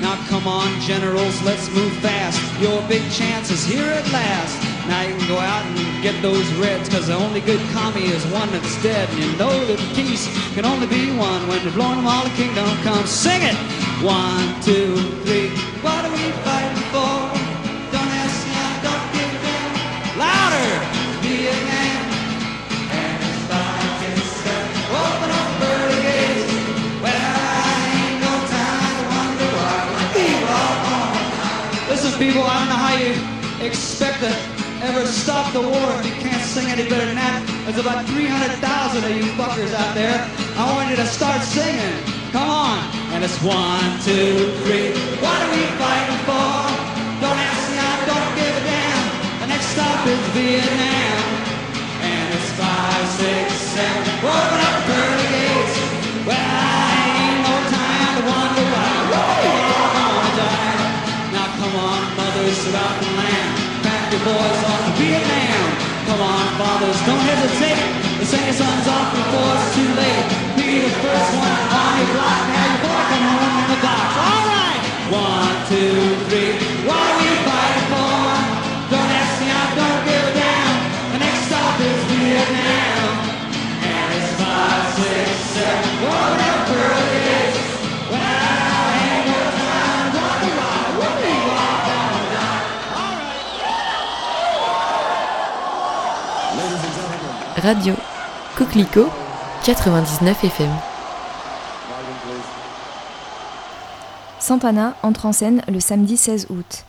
Now 0.00 0.16
come 0.28 0.46
on, 0.46 0.80
generals, 0.80 1.42
let's 1.42 1.68
move 1.70 1.92
fast. 2.00 2.40
Your 2.60 2.80
big 2.88 3.02
chance 3.12 3.50
is 3.50 3.64
here 3.64 3.84
at 3.84 4.06
last. 4.12 4.56
Now 4.88 5.02
you 5.02 5.14
can 5.14 5.28
go 5.28 5.38
out 5.38 5.64
and 5.66 6.02
get 6.02 6.20
those 6.22 6.50
reds, 6.54 6.88
cause 6.88 7.08
the 7.08 7.14
only 7.14 7.40
good 7.40 7.60
commie 7.72 8.06
is 8.06 8.24
one 8.26 8.50
that's 8.50 8.82
dead. 8.82 9.08
And 9.10 9.18
you 9.18 9.32
know 9.36 9.52
that 9.66 9.78
peace 9.94 10.26
can 10.54 10.64
only 10.64 10.86
be 10.86 11.10
one 11.16 11.46
when 11.48 11.62
you're 11.62 11.72
blowing 11.72 11.96
them 11.96 12.06
all 12.06 12.24
the 12.24 12.34
kingdom 12.36 12.66
come. 12.82 13.06
Sing 13.06 13.42
it! 13.42 13.56
One, 14.02 14.62
two, 14.62 14.96
three. 15.24 15.50
What 15.82 16.04
are 16.04 16.12
we 16.12 16.30
fighting 16.42 16.82
for? 16.92 17.29
People, 32.20 32.44
I 32.44 32.52
don't 32.60 32.68
know 32.68 32.76
how 32.76 32.96
you 33.00 33.16
expect 33.64 34.20
to 34.20 34.28
ever 34.84 35.08
stop 35.08 35.56
the 35.56 35.64
war 35.64 35.88
if 36.04 36.04
you 36.04 36.12
can't 36.20 36.44
sing 36.44 36.68
any 36.68 36.84
better 36.84 37.08
than 37.08 37.16
that. 37.16 37.40
There's 37.64 37.80
about 37.80 38.04
300,000 38.12 38.60
of 38.60 39.08
you 39.16 39.24
fuckers 39.40 39.72
out 39.72 39.96
there. 39.96 40.20
I 40.60 40.68
want 40.76 40.92
you 40.92 41.00
to 41.00 41.08
start 41.08 41.40
singing. 41.40 41.96
Come 42.28 42.44
on. 42.44 42.76
And 43.16 43.24
it's 43.24 43.40
one, 43.40 43.88
two, 44.04 44.52
three. 44.60 44.92
What 45.24 45.32
are 45.32 45.48
we 45.48 45.64
fighting 45.80 46.20
for? 46.28 46.60
Don't 47.24 47.40
ask 47.40 47.64
me, 47.72 47.80
I 47.80 47.96
don't 48.04 48.30
give 48.36 48.52
a 48.52 48.64
damn. 48.68 49.04
The 49.40 49.48
next 49.56 49.72
stop 49.72 50.04
is 50.04 50.20
Vietnam. 50.36 51.24
And 52.04 52.26
it's 52.36 52.52
five, 52.60 53.04
six, 53.16 53.48
seven. 53.72 54.28
Open 54.28 54.69
mothers 62.60 62.68
throughout 62.68 63.00
the 63.00 63.10
land. 63.16 63.48
Pack 63.82 64.12
your 64.12 64.20
boys 64.24 64.60
off 64.64 64.84
to 64.86 64.92
Vietnam. 65.00 65.66
Come 66.06 66.20
on, 66.20 66.44
fathers, 66.58 66.98
don't 67.06 67.24
hesitate. 67.24 67.80
The 68.20 68.26
your 68.26 68.52
sons 68.52 68.86
off 68.88 69.14
before 69.14 69.52
it's 69.56 69.74
too 69.74 69.90
late. 69.96 70.26
Be 70.56 70.80
the 70.84 70.92
first 71.00 71.30
one 71.36 71.60
on 71.72 71.92
your 71.98 72.10
block. 72.14 72.40
Have 72.52 72.70
your 72.70 72.82
boy 72.84 73.02
come 73.10 73.26
home 73.32 73.56
in 73.60 73.66
the 73.72 73.78
box. 73.80 74.08
All 74.28 74.42
right. 74.52 74.82
One, 75.08 75.56
two, 75.70 75.96
three. 76.28 76.52
What 76.86 77.00
are 77.00 77.18
we 77.20 77.29
Radio 97.62 97.94
Coquelicot 98.56 99.08
99 99.64 100.44
FM. 100.44 100.70
Santana 104.38 104.96
entre 105.02 105.26
en 105.26 105.32
scène 105.32 105.60
le 105.68 105.78
samedi 105.78 106.16
16 106.16 106.46
août. 106.48 106.86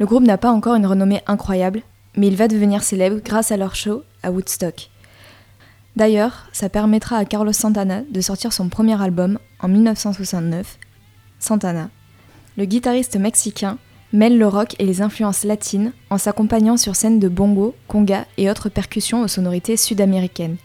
Le 0.00 0.06
groupe 0.06 0.24
n'a 0.24 0.36
pas 0.36 0.50
encore 0.50 0.74
une 0.74 0.86
renommée 0.86 1.22
incroyable, 1.28 1.82
mais 2.16 2.26
il 2.26 2.34
va 2.34 2.48
devenir 2.48 2.82
célèbre 2.82 3.20
grâce 3.24 3.52
à 3.52 3.56
leur 3.56 3.76
show 3.76 4.02
à 4.24 4.32
Woodstock. 4.32 4.90
D'ailleurs, 5.94 6.48
ça 6.52 6.68
permettra 6.68 7.16
à 7.16 7.24
Carlos 7.24 7.52
Santana 7.52 8.02
de 8.10 8.20
sortir 8.20 8.52
son 8.52 8.68
premier 8.68 9.00
album 9.00 9.38
en 9.60 9.68
1969, 9.68 10.76
Santana. 11.38 11.88
Le 12.56 12.64
guitariste 12.64 13.16
mexicain 13.16 13.78
mêle 14.12 14.38
le 14.38 14.46
rock 14.46 14.74
et 14.78 14.86
les 14.86 15.02
influences 15.02 15.44
latines 15.44 15.92
en 16.10 16.18
s'accompagnant 16.18 16.76
sur 16.76 16.96
scène 16.96 17.18
de 17.18 17.28
bongo, 17.28 17.74
conga 17.86 18.26
et 18.36 18.50
autres 18.50 18.68
percussions 18.68 19.22
aux 19.22 19.28
sonorités 19.28 19.76
sud-américaines. 19.76 20.56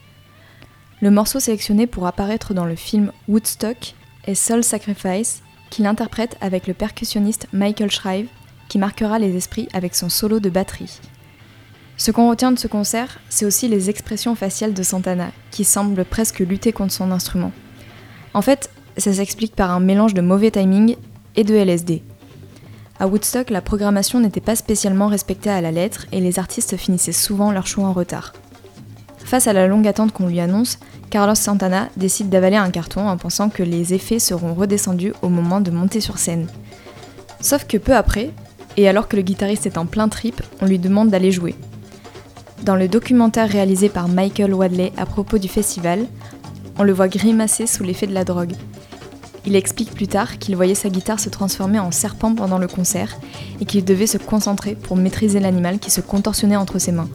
Le 1.01 1.11
morceau 1.11 1.39
sélectionné 1.39 1.85
pour 1.85 2.07
apparaître 2.07 2.53
dans 2.53 2.65
le 2.65 2.75
film 2.75 3.11
Woodstock 3.27 3.95
est 4.25 4.35
Soul 4.35 4.63
Sacrifice, 4.63 5.41
qu'il 5.69 5.85
interprète 5.85 6.37
avec 6.39 6.67
le 6.67 6.73
percussionniste 6.73 7.47
Michael 7.51 7.91
Shrive, 7.91 8.27
qui 8.69 8.77
marquera 8.77 9.19
les 9.19 9.35
esprits 9.35 9.67
avec 9.73 9.95
son 9.95 10.07
solo 10.07 10.39
de 10.39 10.49
batterie. 10.49 10.99
Ce 11.97 12.11
qu'on 12.11 12.29
retient 12.29 12.51
de 12.51 12.59
ce 12.59 12.67
concert, 12.67 13.19
c'est 13.29 13.45
aussi 13.45 13.67
les 13.67 13.89
expressions 13.89 14.35
faciales 14.35 14.73
de 14.73 14.83
Santana, 14.83 15.31
qui 15.51 15.63
semble 15.63 16.05
presque 16.05 16.39
lutter 16.39 16.71
contre 16.71 16.93
son 16.93 17.11
instrument. 17.11 17.51
En 18.33 18.41
fait, 18.41 18.69
ça 18.97 19.13
s'explique 19.13 19.55
par 19.55 19.71
un 19.71 19.79
mélange 19.79 20.13
de 20.13 20.21
mauvais 20.21 20.51
timing 20.51 20.95
et 21.35 21.43
de 21.43 21.53
LSD. 21.53 22.01
À 22.99 23.07
Woodstock, 23.07 23.49
la 23.49 23.61
programmation 23.61 24.19
n'était 24.19 24.39
pas 24.39 24.55
spécialement 24.55 25.07
respectée 25.07 25.49
à 25.49 25.61
la 25.61 25.71
lettre 25.71 26.05
et 26.11 26.21
les 26.21 26.37
artistes 26.39 26.77
finissaient 26.77 27.11
souvent 27.11 27.51
leur 27.51 27.65
show 27.65 27.83
en 27.83 27.93
retard. 27.93 28.33
Face 29.17 29.47
à 29.47 29.53
la 29.53 29.67
longue 29.67 29.87
attente 29.87 30.11
qu'on 30.11 30.27
lui 30.27 30.39
annonce, 30.39 30.77
Carlos 31.09 31.35
Santana 31.35 31.89
décide 31.97 32.29
d'avaler 32.29 32.55
un 32.55 32.69
carton 32.69 33.07
en 33.07 33.17
pensant 33.17 33.49
que 33.49 33.63
les 33.63 33.93
effets 33.93 34.19
seront 34.19 34.53
redescendus 34.53 35.13
au 35.21 35.29
moment 35.29 35.59
de 35.59 35.71
monter 35.71 36.01
sur 36.01 36.17
scène. 36.17 36.47
Sauf 37.39 37.65
que 37.65 37.77
peu 37.77 37.95
après, 37.95 38.31
et 38.77 38.87
alors 38.87 39.07
que 39.07 39.15
le 39.15 39.21
guitariste 39.21 39.65
est 39.65 39.77
en 39.77 39.85
plein 39.85 40.07
trip, 40.07 40.41
on 40.61 40.65
lui 40.65 40.79
demande 40.79 41.09
d'aller 41.09 41.31
jouer. 41.31 41.55
Dans 42.63 42.75
le 42.75 42.87
documentaire 42.87 43.49
réalisé 43.49 43.89
par 43.89 44.07
Michael 44.07 44.53
Wadley 44.53 44.93
à 44.97 45.05
propos 45.05 45.37
du 45.37 45.47
festival, 45.47 46.05
on 46.77 46.83
le 46.83 46.93
voit 46.93 47.07
grimacer 47.07 47.67
sous 47.67 47.83
l'effet 47.83 48.07
de 48.07 48.13
la 48.13 48.23
drogue. 48.23 48.53
Il 49.45 49.55
explique 49.55 49.93
plus 49.93 50.07
tard 50.07 50.39
qu'il 50.39 50.55
voyait 50.55 50.75
sa 50.75 50.89
guitare 50.89 51.19
se 51.19 51.29
transformer 51.29 51.79
en 51.79 51.91
serpent 51.91 52.33
pendant 52.33 52.57
le 52.57 52.67
concert 52.67 53.17
et 53.59 53.65
qu'il 53.65 53.83
devait 53.83 54.07
se 54.07 54.17
concentrer 54.17 54.75
pour 54.75 54.95
maîtriser 54.95 55.39
l'animal 55.39 55.79
qui 55.79 55.91
se 55.91 56.01
contorsionnait 56.01 56.55
entre 56.55 56.79
ses 56.79 56.93
mains. 56.93 57.09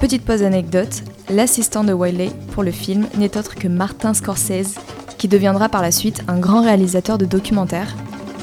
Petite 0.00 0.24
pause 0.24 0.42
anecdote, 0.42 1.02
l'assistant 1.30 1.84
de 1.84 1.92
Wiley 1.92 2.30
pour 2.52 2.62
le 2.62 2.70
film 2.70 3.06
n'est 3.16 3.36
autre 3.36 3.54
que 3.54 3.68
Martin 3.68 4.14
Scorsese, 4.14 4.78
qui 5.16 5.28
deviendra 5.28 5.68
par 5.68 5.82
la 5.82 5.90
suite 5.90 6.22
un 6.28 6.38
grand 6.38 6.62
réalisateur 6.62 7.18
de 7.18 7.26
documentaires, 7.26 7.96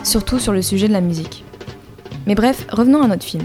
surtout 0.04 0.40
sur 0.40 0.54
le 0.54 0.62
sujet 0.62 0.88
de 0.88 0.94
la 0.94 1.02
musique. 1.02 1.44
Mais 2.28 2.36
bref, 2.36 2.66
revenons 2.72 3.02
à 3.02 3.08
notre 3.08 3.24
film. 3.24 3.44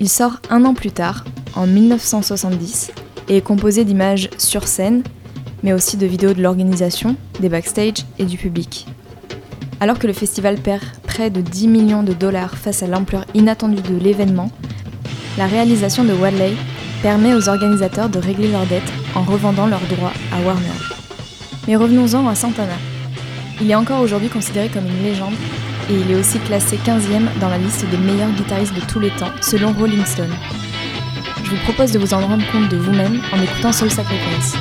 Il 0.00 0.08
sort 0.08 0.40
un 0.50 0.64
an 0.64 0.74
plus 0.74 0.90
tard, 0.90 1.24
en 1.54 1.66
1970, 1.66 2.92
et 3.28 3.36
est 3.38 3.42
composé 3.42 3.84
d'images 3.84 4.30
sur 4.38 4.66
scène, 4.66 5.02
mais 5.64 5.72
aussi 5.72 5.96
de 5.96 6.06
vidéos 6.06 6.34
de 6.34 6.42
l'organisation, 6.42 7.16
des 7.40 7.48
backstage 7.48 8.04
et 8.18 8.26
du 8.26 8.36
public. 8.36 8.86
Alors 9.80 9.98
que 9.98 10.06
le 10.06 10.12
festival 10.12 10.56
perd 10.56 10.82
près 11.02 11.30
de 11.30 11.40
10 11.40 11.68
millions 11.68 12.02
de 12.02 12.12
dollars 12.12 12.56
face 12.56 12.82
à 12.82 12.86
l'ampleur 12.86 13.24
inattendue 13.34 13.82
de 13.82 13.96
l'événement, 13.96 14.50
la 15.38 15.46
réalisation 15.46 16.04
de 16.04 16.12
Wadley 16.12 16.52
permet 17.02 17.34
aux 17.34 17.48
organisateurs 17.48 18.08
de 18.10 18.18
régler 18.18 18.52
leurs 18.52 18.66
dettes 18.66 18.92
en 19.14 19.22
revendant 19.22 19.66
leurs 19.66 19.86
droits 19.88 20.12
à 20.32 20.40
Warner. 20.46 20.68
Mais 21.66 21.76
revenons-en 21.76 22.28
à 22.28 22.34
Santana. 22.34 22.76
Il 23.60 23.70
est 23.70 23.74
encore 23.74 24.00
aujourd'hui 24.00 24.28
considéré 24.28 24.68
comme 24.68 24.86
une 24.86 25.02
légende 25.02 25.34
et 25.90 25.94
il 25.94 26.10
est 26.10 26.14
aussi 26.14 26.38
classé 26.40 26.76
15e 26.76 27.26
dans 27.40 27.48
la 27.48 27.58
liste 27.58 27.88
des 27.90 27.96
meilleurs 27.96 28.32
guitaristes 28.32 28.74
de 28.74 28.80
tous 28.80 29.00
les 29.00 29.10
temps 29.10 29.32
selon 29.40 29.72
Rolling 29.72 30.04
Stone. 30.04 30.32
Je 31.42 31.50
vous 31.50 31.62
propose 31.64 31.92
de 31.92 31.98
vous 31.98 32.14
en 32.14 32.26
rendre 32.26 32.44
compte 32.52 32.68
de 32.68 32.76
vous-même 32.76 33.20
en 33.32 33.42
écoutant 33.42 33.72
Soul 33.72 33.90
Sacrifice. 33.90 34.56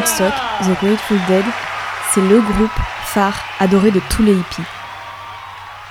Woodstock, 0.00 0.32
The 0.62 0.82
Grateful 0.82 1.18
Dead, 1.28 1.44
c'est 2.14 2.22
le 2.22 2.40
groupe 2.40 2.70
phare 3.04 3.38
adoré 3.58 3.90
de 3.90 4.00
tous 4.08 4.22
les 4.22 4.32
hippies. 4.32 4.62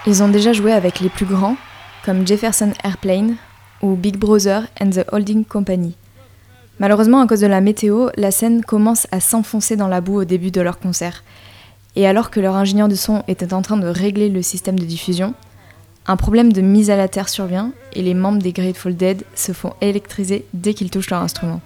Ils 0.08 0.24
ont 0.24 0.30
déjà 0.30 0.52
joué 0.52 0.74
avec 0.74 1.00
les 1.00 1.10
plus 1.10 1.28
grands, 1.28 1.58
comme 2.04 2.26
Jefferson 2.26 2.72
Airplane 2.84 3.36
ou 3.84 3.94
Big 3.94 4.18
Brother 4.18 4.64
and 4.82 4.90
the 4.90 5.06
Holding 5.12 5.46
Company. 5.46 5.96
Malheureusement, 6.80 7.22
à 7.22 7.28
cause 7.28 7.42
de 7.42 7.46
la 7.46 7.62
météo, 7.62 8.08
la 8.18 8.32
scène 8.32 8.64
commence 8.64 9.06
à 9.12 9.20
s'enfoncer 9.20 9.76
dans 9.76 9.88
la 9.88 10.02
boue 10.02 10.22
au 10.22 10.26
début 10.26 10.50
de 10.50 10.62
leur 10.62 10.80
concert. 10.80 11.24
Et 11.96 12.08
alors 12.08 12.32
que 12.32 12.40
leur 12.40 12.56
ingénieur 12.56 12.88
de 12.88 12.96
son 12.96 13.24
était 13.28 13.54
en 13.54 13.62
train 13.62 13.78
de 13.78 13.88
régler 13.88 14.30
le 14.30 14.42
système 14.42 14.80
de 14.80 14.86
diffusion, 14.86 15.36
un 16.08 16.18
problème 16.18 16.52
de 16.52 16.62
mise 16.62 16.90
à 16.90 16.96
la 16.96 17.10
terre 17.10 17.30
survient 17.30 17.74
et 17.94 18.02
les 18.02 18.16
membres 18.16 18.42
des 18.42 18.54
Grateful 18.54 18.96
Dead 18.96 19.24
se 19.36 19.52
font 19.52 19.74
électriser 19.82 20.48
dès 20.56 20.74
qu'ils 20.74 20.90
touchent 20.90 21.12
leur 21.12 21.22
instrument. 21.22 21.62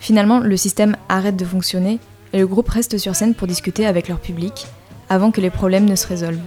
Finalement, 0.00 0.40
le 0.40 0.56
système 0.56 0.96
arrête 1.08 1.36
de 1.36 1.44
fonctionner 1.44 1.98
et 2.32 2.38
le 2.38 2.46
groupe 2.46 2.68
reste 2.68 2.98
sur 2.98 3.14
scène 3.14 3.34
pour 3.34 3.46
discuter 3.46 3.86
avec 3.86 4.08
leur 4.08 4.18
public 4.18 4.66
avant 5.08 5.30
que 5.30 5.40
les 5.40 5.50
problèmes 5.50 5.84
ne 5.84 5.94
se 5.94 6.06
résolvent. 6.06 6.40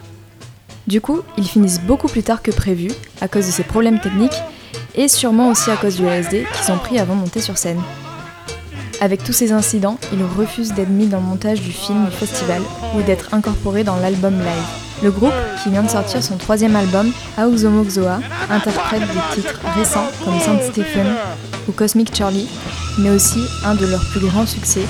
Du 0.87 0.99
coup, 0.99 1.21
ils 1.37 1.47
finissent 1.47 1.81
beaucoup 1.81 2.07
plus 2.07 2.23
tard 2.23 2.41
que 2.41 2.51
prévu 2.51 2.91
à 3.21 3.27
cause 3.27 3.45
de 3.45 3.51
ces 3.51 3.63
problèmes 3.63 3.99
techniques 3.99 4.41
et 4.95 5.07
sûrement 5.07 5.49
aussi 5.49 5.69
à 5.71 5.77
cause 5.77 5.95
du 5.95 6.05
LSD 6.05 6.45
qu'ils 6.53 6.73
ont 6.73 6.77
pris 6.77 6.99
avant 6.99 7.15
de 7.15 7.21
monter 7.21 7.41
sur 7.41 7.57
scène. 7.57 7.79
Avec 9.03 9.21
tous 9.21 9.33
ces 9.33 9.51
incidents, 9.51 9.97
ils 10.13 10.23
refusent 10.23 10.71
d'être 10.71 10.87
mis 10.87 11.07
dans 11.07 11.17
le 11.17 11.25
montage 11.25 11.59
du 11.59 11.73
film 11.73 12.05
du 12.05 12.15
festival 12.15 12.61
ou 12.95 13.01
d'être 13.01 13.33
incorporés 13.33 13.83
dans 13.83 13.97
l'album 13.97 14.37
live. 14.37 15.03
Le 15.03 15.11
groupe, 15.11 15.33
qui 15.61 15.71
vient 15.71 15.83
de 15.83 15.89
sortir 15.89 16.23
son 16.23 16.37
troisième 16.37 16.73
album, 16.73 17.11
Aozomoxoa, 17.37 18.21
interprète 18.49 19.01
des 19.01 19.35
titres 19.35 19.59
récents 19.75 20.07
comme 20.23 20.39
Saint 20.39 20.57
Stephen 20.71 21.15
ou 21.67 21.73
Cosmic 21.73 22.15
Charlie, 22.15 22.47
mais 22.97 23.09
aussi 23.09 23.41
un 23.65 23.75
de 23.75 23.85
leurs 23.85 24.09
plus 24.11 24.21
grands 24.21 24.45
succès, 24.45 24.85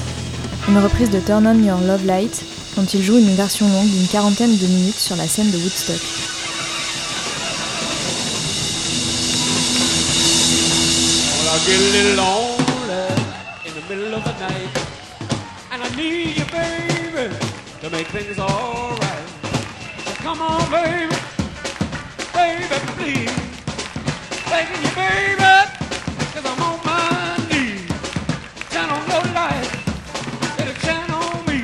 une 0.69 0.77
reprise 0.77 1.09
de 1.09 1.19
Turn 1.19 1.47
On 1.47 1.63
Your 1.63 1.79
Love 1.81 2.05
Light, 2.05 2.45
dont 2.77 2.85
ils 2.85 3.01
jouent 3.01 3.17
une 3.17 3.33
version 3.33 3.67
longue 3.67 3.89
d'une 3.89 4.07
quarantaine 4.07 4.55
de 4.55 4.67
minutes 4.67 4.99
sur 4.99 5.15
la 5.15 5.27
scène 5.27 5.49
de 5.49 5.57
Woodstock. 5.57 6.01
Middle 13.95 14.15
of 14.15 14.23
the 14.23 14.33
night, 14.39 14.71
and 15.71 15.83
I 15.83 15.95
need 15.95 16.35
you, 16.37 16.45
baby, 16.45 17.35
to 17.81 17.89
make 17.91 18.07
things 18.07 18.39
alright. 18.39 19.29
So 20.05 20.13
come 20.25 20.41
on, 20.41 20.61
baby, 20.71 21.15
baby, 22.33 22.77
please, 22.97 23.35
begging 24.49 24.81
you, 24.85 24.93
baby, 24.97 25.53
cause 26.33 26.45
I'm 26.51 26.61
on 26.69 26.79
my 26.83 27.37
knees. 27.51 27.85
Turn 28.73 28.89
on 28.89 29.03
your 29.13 29.25
light, 29.39 29.69
let 30.57 30.67
it 30.73 30.79
shine 30.85 31.11
on 31.11 31.45
me. 31.45 31.61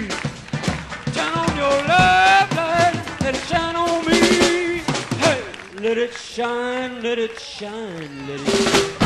Turn 1.16 1.34
on 1.34 1.52
your 1.58 1.78
love 1.94 2.50
light, 2.56 2.96
let 3.22 3.34
it 3.34 3.44
shine 3.50 3.76
on 3.76 4.06
me. 4.06 4.84
Hey, 5.24 5.42
let 5.82 5.98
it 5.98 6.14
shine, 6.14 7.02
let 7.02 7.18
it 7.18 7.40
shine, 7.40 8.28
let 8.28 8.40
it 8.40 8.48
shine. 8.48 8.99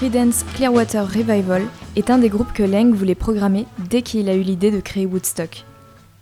Creedence 0.00 0.44
Clearwater 0.54 1.06
Revival 1.06 1.62
est 1.94 2.08
un 2.08 2.16
des 2.16 2.30
groupes 2.30 2.54
que 2.54 2.62
Lang 2.62 2.94
voulait 2.94 3.14
programmer 3.14 3.66
dès 3.90 4.00
qu'il 4.00 4.30
a 4.30 4.34
eu 4.34 4.40
l'idée 4.40 4.70
de 4.70 4.80
créer 4.80 5.04
Woodstock. 5.04 5.66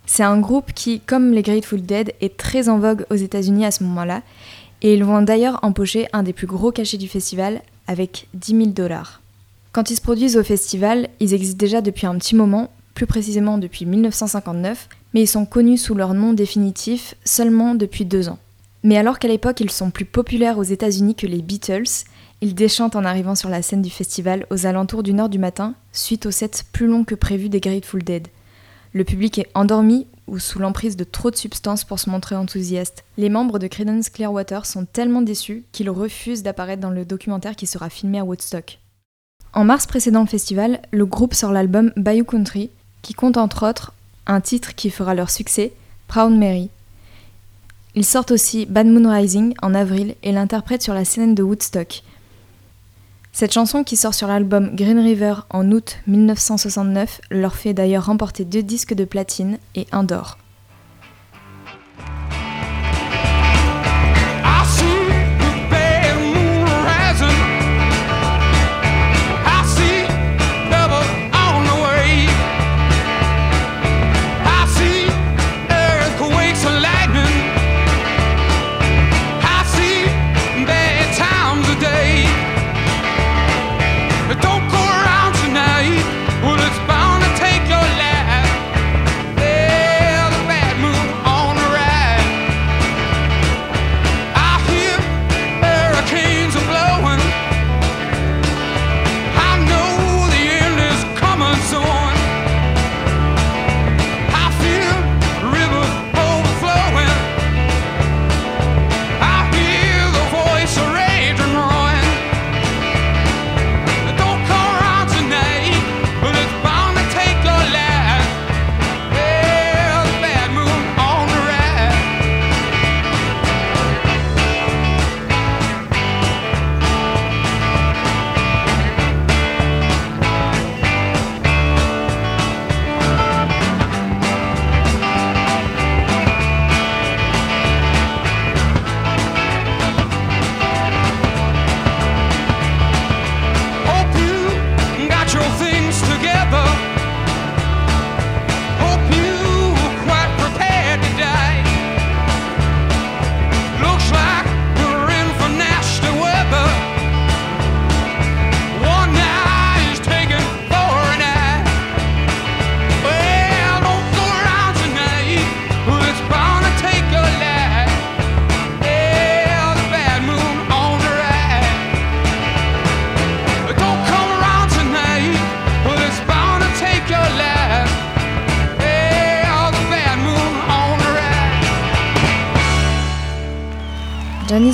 C'est 0.04 0.24
un 0.24 0.40
groupe 0.40 0.72
qui, 0.72 0.98
comme 0.98 1.30
les 1.30 1.42
Grateful 1.42 1.82
Dead, 1.82 2.12
est 2.20 2.36
très 2.36 2.68
en 2.68 2.80
vogue 2.80 3.06
aux 3.08 3.14
États-Unis 3.14 3.64
à 3.64 3.70
ce 3.70 3.84
moment-là, 3.84 4.22
et 4.82 4.94
ils 4.94 5.04
vont 5.04 5.22
d'ailleurs 5.22 5.60
empocher 5.62 6.08
un 6.12 6.24
des 6.24 6.32
plus 6.32 6.48
gros 6.48 6.72
cachets 6.72 6.98
du 6.98 7.06
festival 7.06 7.62
avec 7.86 8.26
10 8.34 8.56
000 8.56 8.66
dollars. 8.70 9.20
Quand 9.70 9.92
ils 9.92 9.96
se 9.96 10.02
produisent 10.02 10.36
au 10.36 10.42
festival, 10.42 11.08
ils 11.20 11.32
existent 11.32 11.64
déjà 11.64 11.80
depuis 11.80 12.08
un 12.08 12.18
petit 12.18 12.34
moment, 12.34 12.72
plus 12.94 13.06
précisément 13.06 13.58
depuis 13.58 13.86
1959, 13.86 14.88
mais 15.14 15.20
ils 15.20 15.28
sont 15.28 15.46
connus 15.46 15.78
sous 15.78 15.94
leur 15.94 16.14
nom 16.14 16.32
définitif 16.32 17.14
seulement 17.24 17.76
depuis 17.76 18.04
deux 18.04 18.28
ans. 18.28 18.40
Mais 18.82 18.96
alors 18.96 19.18
qu'à 19.18 19.28
l'époque 19.28 19.60
ils 19.60 19.70
sont 19.70 19.90
plus 19.90 20.04
populaires 20.04 20.58
aux 20.58 20.62
États-Unis 20.62 21.14
que 21.14 21.26
les 21.26 21.42
Beatles, 21.42 22.04
ils 22.40 22.54
déchantent 22.54 22.96
en 22.96 23.04
arrivant 23.04 23.34
sur 23.34 23.48
la 23.48 23.62
scène 23.62 23.82
du 23.82 23.90
festival 23.90 24.46
aux 24.50 24.66
alentours 24.66 25.02
d'une 25.02 25.20
heure 25.20 25.28
du 25.28 25.38
matin, 25.38 25.74
suite 25.92 26.26
au 26.26 26.30
set 26.30 26.64
plus 26.72 26.86
long 26.86 27.04
que 27.04 27.16
prévu 27.16 27.48
des 27.48 27.60
Grateful 27.60 28.04
Dead. 28.04 28.28
Le 28.92 29.04
public 29.04 29.38
est 29.38 29.50
endormi 29.54 30.06
ou 30.28 30.38
sous 30.38 30.58
l'emprise 30.58 30.96
de 30.96 31.04
trop 31.04 31.30
de 31.30 31.36
substances 31.36 31.84
pour 31.84 31.98
se 31.98 32.10
montrer 32.10 32.36
enthousiaste. 32.36 33.04
Les 33.16 33.28
membres 33.28 33.58
de 33.58 33.66
Creedence 33.66 34.10
Clearwater 34.10 34.66
sont 34.66 34.84
tellement 34.84 35.22
déçus 35.22 35.64
qu'ils 35.72 35.90
refusent 35.90 36.42
d'apparaître 36.42 36.82
dans 36.82 36.90
le 36.90 37.04
documentaire 37.04 37.56
qui 37.56 37.66
sera 37.66 37.90
filmé 37.90 38.18
à 38.18 38.24
Woodstock. 38.24 38.78
En 39.52 39.64
mars 39.64 39.86
précédent 39.86 40.20
le 40.20 40.26
festival, 40.26 40.80
le 40.90 41.06
groupe 41.06 41.34
sort 41.34 41.52
l'album 41.52 41.92
Bayou 41.96 42.24
Country, 42.24 42.70
qui 43.02 43.14
compte 43.14 43.36
entre 43.36 43.68
autres 43.68 43.94
un 44.26 44.40
titre 44.40 44.74
qui 44.74 44.90
fera 44.90 45.14
leur 45.14 45.30
succès, 45.30 45.72
Proud 46.06 46.32
Mary. 46.36 46.70
Ils 47.94 48.04
sortent 48.04 48.30
aussi 48.30 48.66
Bad 48.66 48.86
Moon 48.86 49.10
Rising 49.10 49.54
en 49.62 49.74
avril 49.74 50.14
et 50.22 50.32
l'interprètent 50.32 50.82
sur 50.82 50.94
la 50.94 51.04
scène 51.04 51.34
de 51.34 51.42
Woodstock. 51.42 52.02
Cette 53.32 53.52
chanson 53.52 53.84
qui 53.84 53.96
sort 53.96 54.14
sur 54.14 54.26
l'album 54.26 54.74
Green 54.74 54.98
River 54.98 55.34
en 55.50 55.70
août 55.70 55.98
1969 56.06 57.20
leur 57.30 57.54
fait 57.54 57.74
d'ailleurs 57.74 58.06
remporter 58.06 58.44
deux 58.44 58.62
disques 58.62 58.94
de 58.94 59.04
platine 59.04 59.58
et 59.74 59.86
un 59.92 60.04
d'or. 60.04 60.38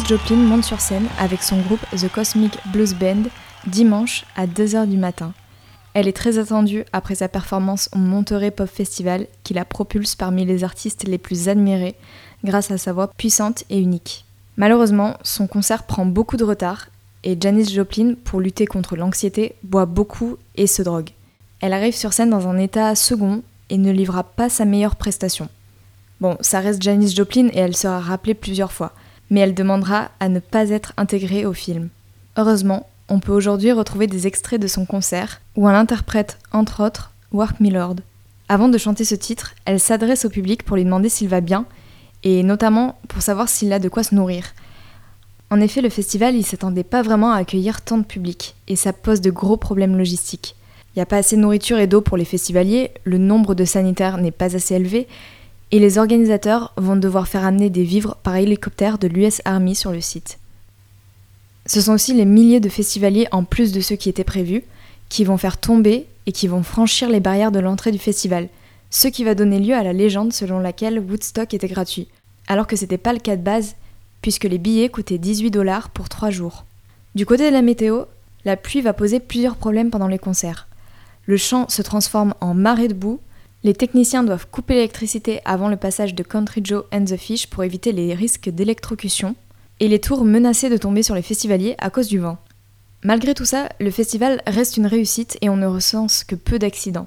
Joplin 0.07 0.37
monte 0.37 0.65
sur 0.65 0.83
scène 0.83 1.07
avec 1.19 1.43
son 1.43 1.59
groupe 1.63 1.81
The 1.97 2.13
Cosmic 2.13 2.59
Blues 2.67 2.95
Band 2.95 3.23
dimanche 3.67 4.27
à 4.37 4.47
2h 4.47 4.87
du 4.87 4.99
matin. 4.99 5.33
Elle 5.95 6.09
est 6.09 6.17
très 6.17 6.39
attendue 6.39 6.85
après 6.93 7.15
sa 7.15 7.29
performance 7.29 7.89
au 7.95 7.99
Monterey 7.99 8.51
Pop 8.51 8.69
Festival 8.69 9.27
qui 9.45 9.55
la 9.55 9.65
propulse 9.65 10.15
parmi 10.15 10.45
les 10.45 10.63
artistes 10.63 11.05
les 11.05 11.17
plus 11.17 11.49
admirés 11.49 11.95
grâce 12.45 12.71
à 12.71 12.77
sa 12.77 12.93
voix 12.93 13.09
puissante 13.09 13.65
et 13.71 13.79
unique. 13.79 14.27
Malheureusement, 14.59 15.17
son 15.23 15.47
concert 15.47 15.85
prend 15.85 16.05
beaucoup 16.05 16.37
de 16.37 16.45
retard 16.45 16.89
et 17.23 17.39
Janis 17.41 17.73
Joplin, 17.73 18.15
pour 18.25 18.43
lutter 18.43 18.67
contre 18.67 18.97
l'anxiété, 18.97 19.55
boit 19.63 19.87
beaucoup 19.87 20.37
et 20.57 20.67
se 20.67 20.83
drogue. 20.83 21.11
Elle 21.61 21.73
arrive 21.73 21.95
sur 21.95 22.13
scène 22.13 22.31
dans 22.31 22.47
un 22.47 22.59
état 22.59 22.95
second 22.95 23.43
et 23.71 23.79
ne 23.79 23.91
livra 23.91 24.23
pas 24.23 24.51
sa 24.51 24.67
meilleure 24.67 24.97
prestation. 24.97 25.49
Bon, 26.21 26.37
ça 26.41 26.61
reste 26.61 26.83
Janis 26.83 27.15
Joplin 27.15 27.49
et 27.55 27.59
elle 27.59 27.77
sera 27.77 28.01
rappelée 28.01 28.35
plusieurs 28.35 28.73
fois, 28.73 28.93
mais 29.35 29.41
elle 29.41 29.55
demandera 29.55 30.13
à 30.21 30.29
ne 30.29 30.39
pas 30.39 30.71
être 30.71 30.93
intégrée 30.97 31.45
au 31.45 31.53
film. 31.53 31.89
Heureusement, 32.37 32.87
on 33.09 33.19
peut 33.19 33.33
aujourd'hui 33.33 33.73
retrouver 33.73 34.07
des 34.07 34.29
extraits 34.29 34.63
de 34.63 34.69
son 34.69 34.87
concert 34.87 35.41
où 35.57 35.69
elle 35.69 35.75
interprète, 35.75 36.39
entre 36.53 36.85
autres, 36.85 37.11
Work 37.33 37.59
Me 37.59 37.69
Lord. 37.69 37.97
Avant 38.49 38.69
de 38.69 38.79
chanter 38.79 39.05
ce 39.05 39.17
titre, 39.17 39.57
elle 39.65 39.81
s'adresse 39.81 40.25
au 40.25 40.29
public 40.29 40.63
pour 40.63 40.77
lui 40.77 40.85
demander 40.85 41.09
s'il 41.09 41.27
va 41.27 41.41
bien, 41.41 41.67
et 42.23 42.45
notamment 42.45 42.97
pour 43.09 43.23
savoir 43.23 43.49
s'il 43.49 43.73
a 43.73 43.81
de 43.81 43.89
quoi 43.89 44.05
se 44.05 44.15
nourrir. 44.15 44.45
En 45.51 45.61
effet, 45.61 45.81
le 45.81 45.91
festival, 45.91 46.37
il 46.37 46.47
s'attendait 46.47 46.85
pas 46.85 47.03
vraiment 47.03 47.33
à 47.33 47.39
accueillir 47.39 47.83
tant 47.83 47.99
de 47.99 48.05
public, 48.05 48.55
et 48.69 48.77
ça 48.77 48.93
pose 48.93 49.21
de 49.21 49.33
gros 49.33 49.57
problèmes 49.57 49.99
logistiques. 49.99 50.55
Il 50.95 51.01
n'y 51.01 51.03
a 51.03 51.07
pas 51.07 51.17
assez 51.17 51.35
de 51.35 51.41
nourriture 51.41 51.81
et 51.81 51.89
d'eau 51.89 52.03
pour 52.03 52.17
les 52.17 52.25
festivaliers, 52.25 52.93
le 53.03 53.19
nombre 53.19 53.57
de 53.57 53.65
sanitaires 53.65 54.19
n'est 54.19 54.31
pas 54.31 54.55
assez 54.55 54.77
élevé, 54.77 55.09
et 55.75 55.81
les 55.81 55.99
organisateurs 55.99 56.73
vont 56.77 56.95
devoir 56.95 57.27
faire 57.27 57.45
amener 57.45 57.69
des 57.69 57.83
vivres 57.83 58.17
par 58.23 58.37
hélicoptère 58.37 58.97
de 58.97 59.09
l'US 59.09 59.43
Army 59.45 59.75
sur 59.75 59.91
le 59.91 60.01
site. 60.01 60.39
Ce 61.67 61.81
sont 61.81 61.95
aussi 61.95 62.15
les 62.15 62.27
milliers 62.27 62.61
de 62.61 62.69
festivaliers, 62.69 63.27
en 63.33 63.43
plus 63.43 63.73
de 63.73 63.81
ceux 63.81 63.97
qui 63.97 64.09
étaient 64.09 64.23
prévus, 64.23 64.63
qui 65.09 65.25
vont 65.25 65.37
faire 65.37 65.59
tomber 65.59 66.07
et 66.27 66.33
qui 66.33 66.47
vont 66.47 66.63
franchir 66.63 67.09
les 67.09 67.19
barrières 67.19 67.51
de 67.51 67.59
l'entrée 67.59 67.91
du 67.91 67.99
festival, 67.99 68.51
ce 68.91 69.09
qui 69.09 69.25
va 69.25 69.35
donner 69.35 69.59
lieu 69.59 69.75
à 69.75 69.83
la 69.83 69.93
légende 69.93 70.33
selon 70.33 70.61
laquelle 70.61 71.01
Woodstock 71.01 71.53
était 71.55 71.67
gratuit, 71.67 72.07
alors 72.47 72.69
que 72.69 72.77
c'était 72.77 72.97
pas 72.97 73.13
le 73.13 73.19
cas 73.19 73.35
de 73.35 73.43
base, 73.43 73.75
puisque 74.23 74.45
les 74.45 74.59
billets 74.59 74.91
coûtaient 74.91 75.19
18 75.19 75.51
dollars 75.51 75.91
pour 75.91 76.09
3 76.09 76.31
jours. 76.31 76.67
Du 77.17 77.27
côté 77.27 77.49
de 77.49 77.53
la 77.53 77.63
météo, 77.63 78.05
la 78.45 78.57
pluie 78.57 78.81
va 78.81 78.93
poser 78.93 79.19
plusieurs 79.19 79.57
problèmes 79.57 79.91
pendant 79.91 80.07
les 80.07 80.21
concerts. 80.21 80.69
Le 81.27 81.37
champ 81.37 81.69
se 81.69 81.83
transforme 81.83 82.33
en 82.41 82.55
marée 82.55 82.87
de 82.87 82.95
boue, 82.95 83.19
les 83.65 83.73
techniciens 83.73 84.23
doivent 84.23 84.47
couper 84.51 84.75
l'électricité 84.75 85.41
avant 85.47 85.69
le 85.69 85.77
passage 85.77 86.15
de 86.15 86.23
Country 86.23 86.61
Joe 86.63 86.85
and 86.93 87.07
the 87.07 87.17
Fish 87.17 87.47
pour 87.47 87.65
éviter 87.65 87.93
les 87.93 88.13
risques 88.13 88.51
d'électrocution, 88.51 89.35
et 89.81 89.89
les 89.89 90.01
tours 90.01 90.25
menaçaient 90.25 90.69
de 90.69 90.77
tomber 90.77 91.03
sur 91.03 91.15
les 91.15 91.23
festivaliers 91.23 91.75
à 91.79 91.89
cause 91.89 92.09
du 92.09 92.19
vent. 92.19 92.37
Malgré 93.03 93.33
tout 93.33 93.47
ça, 93.47 93.71
le 93.81 93.91
festival 93.91 94.43
reste 94.47 94.77
une 94.77 94.87
réussite 94.87 95.39
et 95.41 95.49
on 95.49 95.57
ne 95.57 95.67
recense 95.67 96.25
que 96.25 96.35
peu 96.35 96.59
d'accidents. 96.59 97.07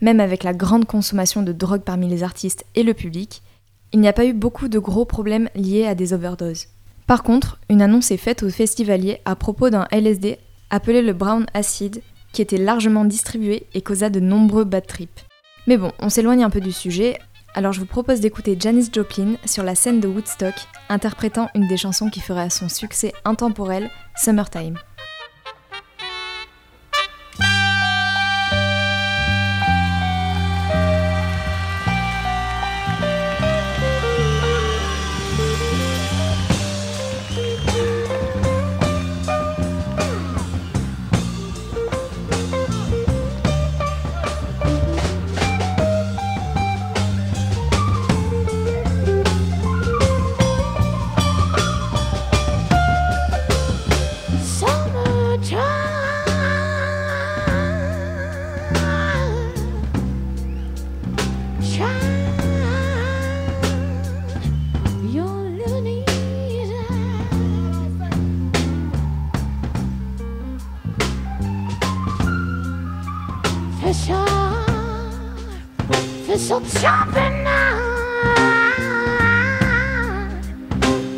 Même 0.00 0.18
avec 0.18 0.42
la 0.42 0.54
grande 0.54 0.86
consommation 0.86 1.42
de 1.42 1.52
drogue 1.52 1.82
parmi 1.82 2.08
les 2.08 2.24
artistes 2.24 2.64
et 2.74 2.82
le 2.82 2.94
public, 2.94 3.40
il 3.92 4.00
n'y 4.00 4.08
a 4.08 4.12
pas 4.12 4.26
eu 4.26 4.32
beaucoup 4.32 4.68
de 4.68 4.78
gros 4.78 5.04
problèmes 5.04 5.48
liés 5.54 5.86
à 5.86 5.94
des 5.94 6.12
overdoses. 6.12 6.66
Par 7.06 7.22
contre, 7.22 7.60
une 7.68 7.82
annonce 7.82 8.10
est 8.10 8.16
faite 8.16 8.42
aux 8.42 8.50
festivaliers 8.50 9.20
à 9.24 9.36
propos 9.36 9.70
d'un 9.70 9.86
LSD 9.92 10.38
appelé 10.70 11.00
le 11.00 11.12
brown 11.12 11.46
acid, 11.54 12.02
qui 12.32 12.42
était 12.42 12.56
largement 12.56 13.04
distribué 13.04 13.66
et 13.74 13.82
causa 13.82 14.10
de 14.10 14.20
nombreux 14.20 14.64
bad 14.64 14.86
trips. 14.86 15.29
Mais 15.66 15.76
bon, 15.76 15.92
on 15.98 16.08
s'éloigne 16.08 16.44
un 16.44 16.50
peu 16.50 16.60
du 16.60 16.72
sujet, 16.72 17.18
alors 17.54 17.72
je 17.72 17.80
vous 17.80 17.86
propose 17.86 18.20
d'écouter 18.20 18.56
Janis 18.58 18.90
Joplin 18.92 19.34
sur 19.44 19.62
la 19.62 19.74
scène 19.74 20.00
de 20.00 20.08
Woodstock, 20.08 20.54
interprétant 20.88 21.48
une 21.54 21.68
des 21.68 21.76
chansons 21.76 22.10
qui 22.10 22.20
fera 22.20 22.50
son 22.50 22.68
succès 22.68 23.12
intemporel, 23.24 23.90
Summertime. 24.16 24.78
fish 73.92 74.10
are, 74.10 74.66
fish 76.24 76.50
are 76.52 76.60
now. 77.42 77.70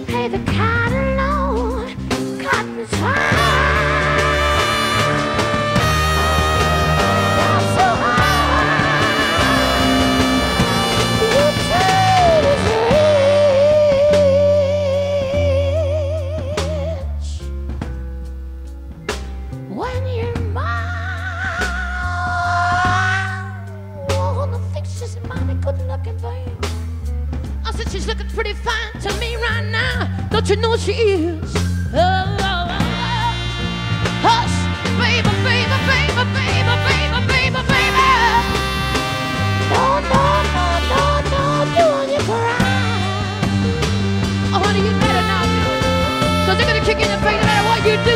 Hey, 0.07 0.29
the 0.29 0.39
cotton 0.51 1.19
on, 1.19 1.95
cotton's 2.43 2.95
high. 2.95 3.22
Don't 30.43 30.57
you 30.57 30.57
know 30.57 30.77
she 30.77 30.91
is? 30.91 31.55
Oh, 31.95 32.03
oh, 32.03 32.67
oh. 32.67 33.31
Hush, 34.27 34.57
baby, 34.99 35.31
baby, 35.47 35.79
baby, 35.87 36.25
baby, 36.35 36.75
baby, 36.83 37.19
baby, 37.31 37.63
baby. 37.71 38.11
No, 39.71 40.03
no, 40.03 40.19
no, 40.51 40.67
no, 40.91 41.03
no, 41.31 41.47
doing 41.79 42.11
you 42.11 42.23
cry. 42.27 42.59
Oh, 44.51 44.59
honey, 44.59 44.83
you 44.83 44.91
better 44.99 45.23
not. 45.31 45.47
Cause 46.43 46.59
they're 46.59 46.67
gonna 46.67 46.83
kick 46.83 46.99
in 46.99 47.07
the 47.07 47.23
face 47.23 47.39
no 47.39 47.47
matter 47.47 47.63
what 47.71 47.79
you 47.87 47.95
do, 48.03 48.12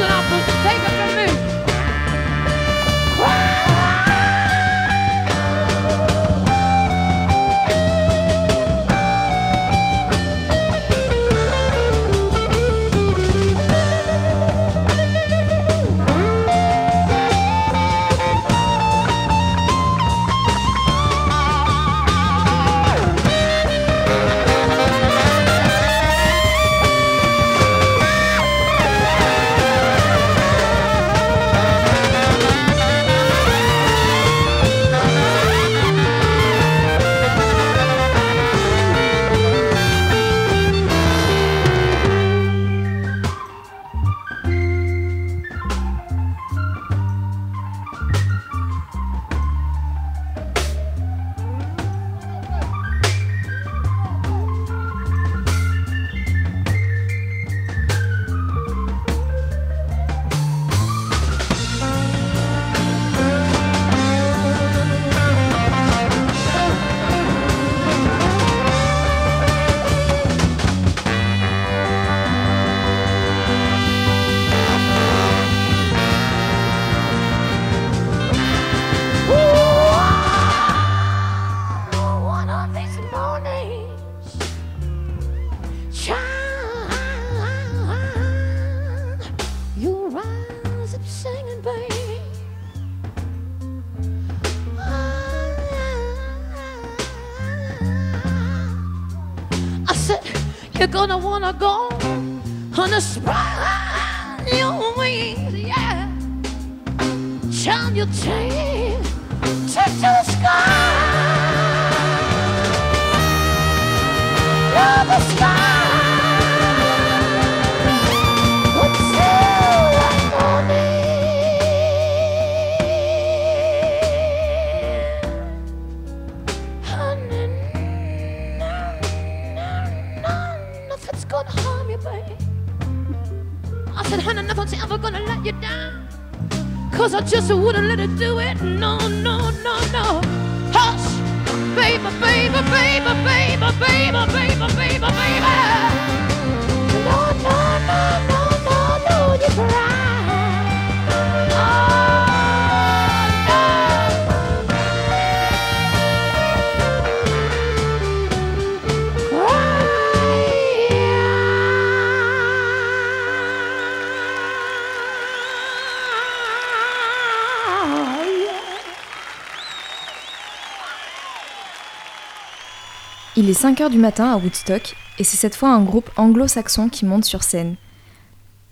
Il 173.38 173.50
est 173.50 173.62
5h 173.62 173.90
du 173.90 173.98
matin 173.98 174.32
à 174.32 174.38
Woodstock 174.38 174.96
et 175.18 175.24
c'est 175.24 175.36
cette 175.36 175.54
fois 175.54 175.68
un 175.68 175.82
groupe 175.82 176.08
anglo-saxon 176.16 176.88
qui 176.88 177.04
monte 177.04 177.26
sur 177.26 177.42
scène. 177.42 177.76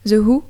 The 0.07 0.15
Who, 0.15 0.43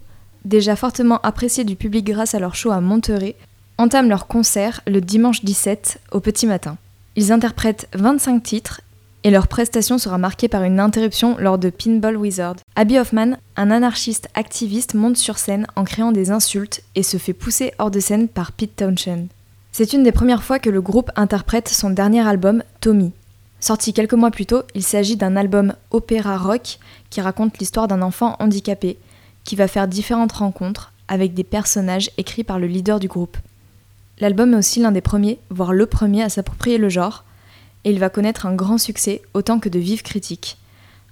déjà 0.44 0.76
fortement 0.76 1.20
appréciés 1.22 1.64
du 1.64 1.74
public 1.74 2.04
grâce 2.04 2.36
à 2.36 2.38
leur 2.38 2.54
show 2.54 2.70
à 2.70 2.80
Monterey, 2.80 3.34
entament 3.76 4.08
leur 4.08 4.28
concert 4.28 4.82
le 4.86 5.00
dimanche 5.00 5.42
17 5.44 6.00
au 6.12 6.20
petit 6.20 6.46
matin. 6.46 6.76
Ils 7.16 7.32
interprètent 7.32 7.88
25 7.94 8.40
titres 8.40 8.82
et 9.24 9.32
leur 9.32 9.48
prestation 9.48 9.98
sera 9.98 10.16
marquée 10.16 10.46
par 10.46 10.62
une 10.62 10.78
interruption 10.78 11.36
lors 11.40 11.58
de 11.58 11.70
Pinball 11.70 12.16
Wizard. 12.16 12.56
Abby 12.76 13.00
Hoffman, 13.00 13.32
un 13.56 13.72
anarchiste 13.72 14.28
activiste, 14.34 14.94
monte 14.94 15.16
sur 15.16 15.38
scène 15.38 15.66
en 15.74 15.82
créant 15.82 16.12
des 16.12 16.30
insultes 16.30 16.84
et 16.94 17.02
se 17.02 17.16
fait 17.16 17.32
pousser 17.32 17.72
hors 17.78 17.90
de 17.90 17.98
scène 17.98 18.28
par 18.28 18.52
Pete 18.52 18.76
Townshend. 18.76 19.26
C'est 19.72 19.92
une 19.92 20.04
des 20.04 20.12
premières 20.12 20.44
fois 20.44 20.60
que 20.60 20.70
le 20.70 20.80
groupe 20.80 21.10
interprète 21.16 21.68
son 21.68 21.90
dernier 21.90 22.24
album, 22.24 22.62
Tommy. 22.80 23.12
Sorti 23.64 23.94
quelques 23.94 24.12
mois 24.12 24.30
plus 24.30 24.44
tôt, 24.44 24.60
il 24.74 24.82
s'agit 24.82 25.16
d'un 25.16 25.36
album 25.36 25.72
opéra 25.90 26.36
rock 26.36 26.78
qui 27.08 27.22
raconte 27.22 27.56
l'histoire 27.56 27.88
d'un 27.88 28.02
enfant 28.02 28.36
handicapé 28.38 28.98
qui 29.42 29.56
va 29.56 29.68
faire 29.68 29.88
différentes 29.88 30.32
rencontres 30.32 30.92
avec 31.08 31.32
des 31.32 31.44
personnages 31.44 32.10
écrits 32.18 32.44
par 32.44 32.58
le 32.58 32.66
leader 32.66 33.00
du 33.00 33.08
groupe. 33.08 33.38
L'album 34.20 34.52
est 34.52 34.58
aussi 34.58 34.80
l'un 34.80 34.92
des 34.92 35.00
premiers, 35.00 35.38
voire 35.48 35.72
le 35.72 35.86
premier 35.86 36.22
à 36.22 36.28
s'approprier 36.28 36.76
le 36.76 36.90
genre, 36.90 37.24
et 37.84 37.90
il 37.90 37.98
va 37.98 38.10
connaître 38.10 38.44
un 38.44 38.54
grand 38.54 38.76
succès 38.76 39.22
autant 39.32 39.58
que 39.58 39.70
de 39.70 39.78
vives 39.78 40.02
critiques, 40.02 40.58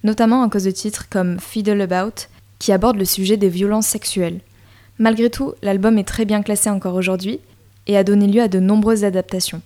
notamment 0.04 0.42
à 0.42 0.50
cause 0.50 0.64
de 0.64 0.72
titres 0.72 1.08
comme 1.08 1.40
Fiddle 1.40 1.80
About, 1.80 2.26
qui 2.58 2.70
aborde 2.70 2.98
le 2.98 3.06
sujet 3.06 3.38
des 3.38 3.48
violences 3.48 3.86
sexuelles. 3.86 4.40
Malgré 4.98 5.30
tout, 5.30 5.54
l'album 5.62 5.96
est 5.96 6.04
très 6.04 6.26
bien 6.26 6.42
classé 6.42 6.68
encore 6.68 6.96
aujourd'hui 6.96 7.40
et 7.86 7.96
a 7.96 8.04
donné 8.04 8.26
lieu 8.26 8.42
à 8.42 8.48
de 8.48 8.60
nombreuses 8.60 9.04
adaptations. 9.04 9.62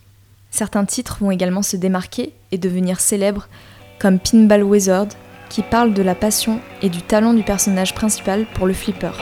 Certains 0.56 0.86
titres 0.86 1.18
vont 1.20 1.30
également 1.30 1.60
se 1.60 1.76
démarquer 1.76 2.32
et 2.50 2.56
devenir 2.56 2.98
célèbres, 2.98 3.46
comme 3.98 4.18
Pinball 4.18 4.62
Wizard, 4.62 5.08
qui 5.50 5.60
parle 5.60 5.92
de 5.92 6.00
la 6.00 6.14
passion 6.14 6.60
et 6.80 6.88
du 6.88 7.02
talent 7.02 7.34
du 7.34 7.42
personnage 7.42 7.94
principal 7.94 8.46
pour 8.54 8.66
le 8.66 8.72
flipper. 8.72 9.12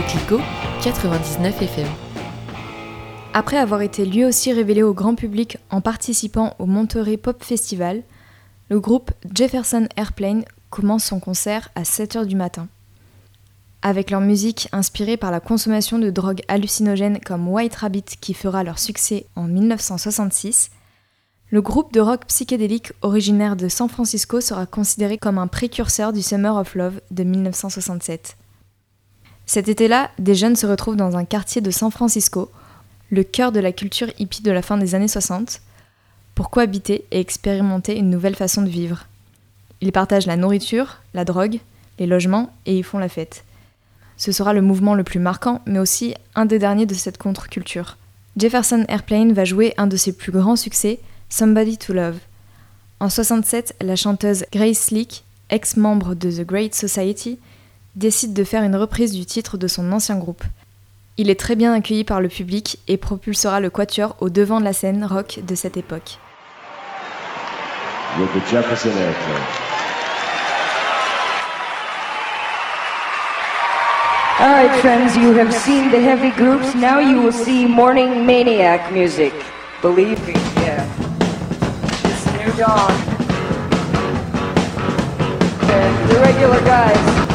Radio 0.00 0.18
Coquelicot 0.18 0.42
99 0.82 1.62
FM. 1.62 1.88
Après 3.34 3.58
avoir 3.58 3.82
été 3.82 4.06
lui 4.06 4.24
aussi 4.24 4.50
révélé 4.52 4.82
au 4.82 4.94
grand 4.94 5.14
public 5.14 5.58
en 5.68 5.82
participant 5.82 6.54
au 6.58 6.64
Monterey 6.64 7.18
Pop 7.18 7.44
Festival, 7.44 8.02
le 8.70 8.80
groupe 8.80 9.10
Jefferson 9.34 9.88
Airplane 9.96 10.44
commence 10.70 11.04
son 11.04 11.20
concert 11.20 11.68
à 11.74 11.82
7h 11.82 12.24
du 12.24 12.34
matin. 12.34 12.68
Avec 13.82 14.10
leur 14.10 14.20
musique 14.22 14.68
inspirée 14.72 15.18
par 15.18 15.30
la 15.30 15.40
consommation 15.40 15.98
de 15.98 16.10
drogues 16.10 16.42
hallucinogènes 16.48 17.20
comme 17.20 17.48
White 17.48 17.74
Rabbit 17.74 18.04
qui 18.20 18.32
fera 18.32 18.64
leur 18.64 18.78
succès 18.78 19.26
en 19.36 19.48
1966, 19.48 20.70
le 21.50 21.60
groupe 21.60 21.92
de 21.92 22.00
rock 22.00 22.24
psychédélique 22.26 22.92
originaire 23.02 23.56
de 23.56 23.68
San 23.68 23.88
Francisco 23.88 24.40
sera 24.40 24.64
considéré 24.64 25.18
comme 25.18 25.36
un 25.36 25.48
précurseur 25.48 26.14
du 26.14 26.22
Summer 26.22 26.56
of 26.56 26.74
Love 26.74 27.00
de 27.10 27.24
1967. 27.24 28.36
Cet 29.50 29.68
été-là, 29.68 30.12
des 30.20 30.36
jeunes 30.36 30.54
se 30.54 30.64
retrouvent 30.64 30.94
dans 30.94 31.16
un 31.16 31.24
quartier 31.24 31.60
de 31.60 31.72
San 31.72 31.90
Francisco, 31.90 32.52
le 33.10 33.24
cœur 33.24 33.50
de 33.50 33.58
la 33.58 33.72
culture 33.72 34.06
hippie 34.16 34.44
de 34.44 34.52
la 34.52 34.62
fin 34.62 34.78
des 34.78 34.94
années 34.94 35.08
60, 35.08 35.60
pour 36.36 36.50
cohabiter 36.50 37.04
et 37.10 37.18
expérimenter 37.18 37.96
une 37.96 38.10
nouvelle 38.10 38.36
façon 38.36 38.62
de 38.62 38.68
vivre? 38.68 39.06
Ils 39.80 39.90
partagent 39.90 40.28
la 40.28 40.36
nourriture, 40.36 40.98
la 41.14 41.24
drogue, 41.24 41.58
les 41.98 42.06
logements 42.06 42.54
et 42.64 42.78
y 42.78 42.84
font 42.84 42.98
la 42.98 43.08
fête. 43.08 43.42
Ce 44.16 44.30
sera 44.30 44.52
le 44.52 44.62
mouvement 44.62 44.94
le 44.94 45.02
plus 45.02 45.18
marquant, 45.18 45.62
mais 45.66 45.80
aussi 45.80 46.14
un 46.36 46.46
des 46.46 46.60
derniers 46.60 46.86
de 46.86 46.94
cette 46.94 47.18
contre-culture. 47.18 47.96
Jefferson 48.36 48.84
Airplane 48.86 49.32
va 49.32 49.44
jouer 49.44 49.74
un 49.78 49.88
de 49.88 49.96
ses 49.96 50.12
plus 50.12 50.30
grands 50.30 50.54
succès, 50.54 51.00
Somebody 51.28 51.76
to 51.76 51.92
Love. 51.92 52.20
En 53.00 53.08
67, 53.08 53.74
la 53.80 53.96
chanteuse 53.96 54.44
Grace 54.52 54.78
Slick, 54.78 55.24
ex-membre 55.48 56.14
de 56.14 56.30
The 56.30 56.46
Great 56.46 56.76
Society, 56.76 57.40
décide 57.96 58.32
de 58.32 58.44
faire 58.44 58.62
une 58.62 58.76
reprise 58.76 59.12
du 59.12 59.26
titre 59.26 59.58
de 59.58 59.68
son 59.68 59.92
ancien 59.92 60.16
groupe. 60.16 60.44
Il 61.16 61.28
est 61.30 61.38
très 61.38 61.56
bien 61.56 61.72
accueilli 61.74 62.04
par 62.04 62.20
le 62.20 62.28
public 62.28 62.78
et 62.88 62.96
propulsera 62.96 63.60
le 63.60 63.70
quatuor 63.70 64.16
au 64.20 64.30
devant 64.30 64.60
de 64.60 64.64
la 64.64 64.72
scène 64.72 65.04
rock 65.04 65.40
de 65.46 65.54
cette 65.54 65.76
époque. 65.76 66.18
with 68.18 68.32
the 68.34 68.40
Jefferson 68.50 68.90
Airplane. 68.90 69.46
All 74.40 74.52
right, 74.52 74.80
friends, 74.80 75.16
you 75.16 75.32
have 75.34 75.52
seen 75.52 75.90
the 75.90 76.00
heavy 76.00 76.30
groups. 76.30 76.74
Now 76.74 76.98
you 76.98 77.20
will 77.20 77.32
see 77.32 77.66
morning 77.66 78.26
maniac 78.26 78.90
music. 78.92 79.34
Believe 79.82 80.18
me, 80.26 80.32
yeah. 80.56 80.88
It's 82.04 82.26
new 82.38 82.52
dawn. 82.58 82.90
the, 85.60 86.14
the 86.14 86.20
regular 86.20 86.60
guys. 86.64 87.29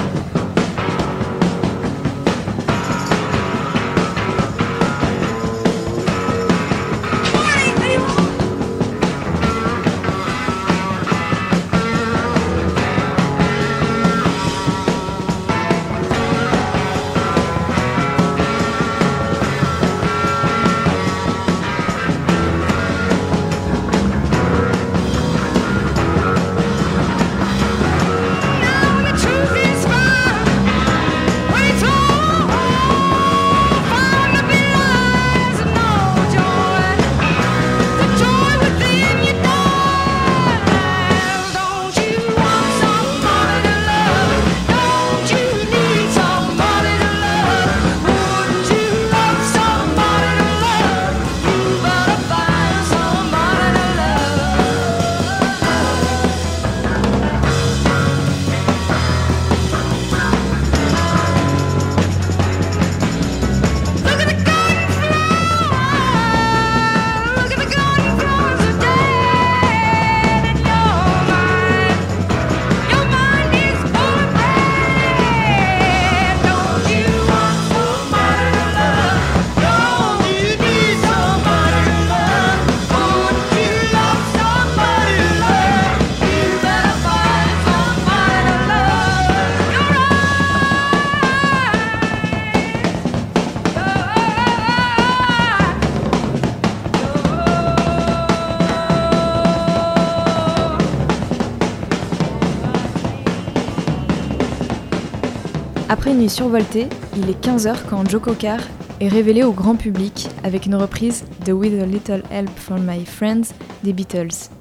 Après 106.06 106.14
une 106.14 106.22
nuit 106.22 106.30
survoltée, 106.30 106.88
il 107.18 107.28
est 107.32 107.44
15h 107.44 107.78
quand 107.90 108.08
Joe 108.08 108.22
Cocker 108.22 108.58
est 109.02 109.08
révélé 109.08 109.42
au 109.42 109.52
grand 109.52 109.76
public 109.76 110.30
avec 110.44 110.68
une 110.68 110.76
reprise 110.76 111.26
de 111.48 111.52
With 111.52 111.82
a 111.82 111.88
Little 111.88 112.22
Help 112.30 112.52
from 112.60 112.86
My 112.86 113.04
Friends 113.04 113.56
des 113.84 113.92
Beatles. 113.92 114.52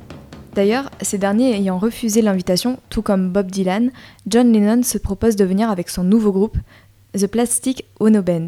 D'ailleurs, 0.55 0.89
ces 1.03 1.19
derniers 1.19 1.55
ayant 1.55 1.77
refusé 1.77 2.23
l'invitation, 2.23 2.79
tout 2.89 3.03
comme 3.03 3.29
Bob 3.29 3.51
Dylan, 3.51 3.91
John 4.27 4.51
Lennon 4.55 4.83
se 4.83 4.97
propose 4.97 5.37
de 5.37 5.45
venir 5.45 5.69
avec 5.69 5.91
son 5.91 6.03
nouveau 6.03 6.33
groupe, 6.33 6.57
The 7.13 7.27
Plastic 7.27 7.85
Ono 8.01 8.23
Band. 8.23 8.47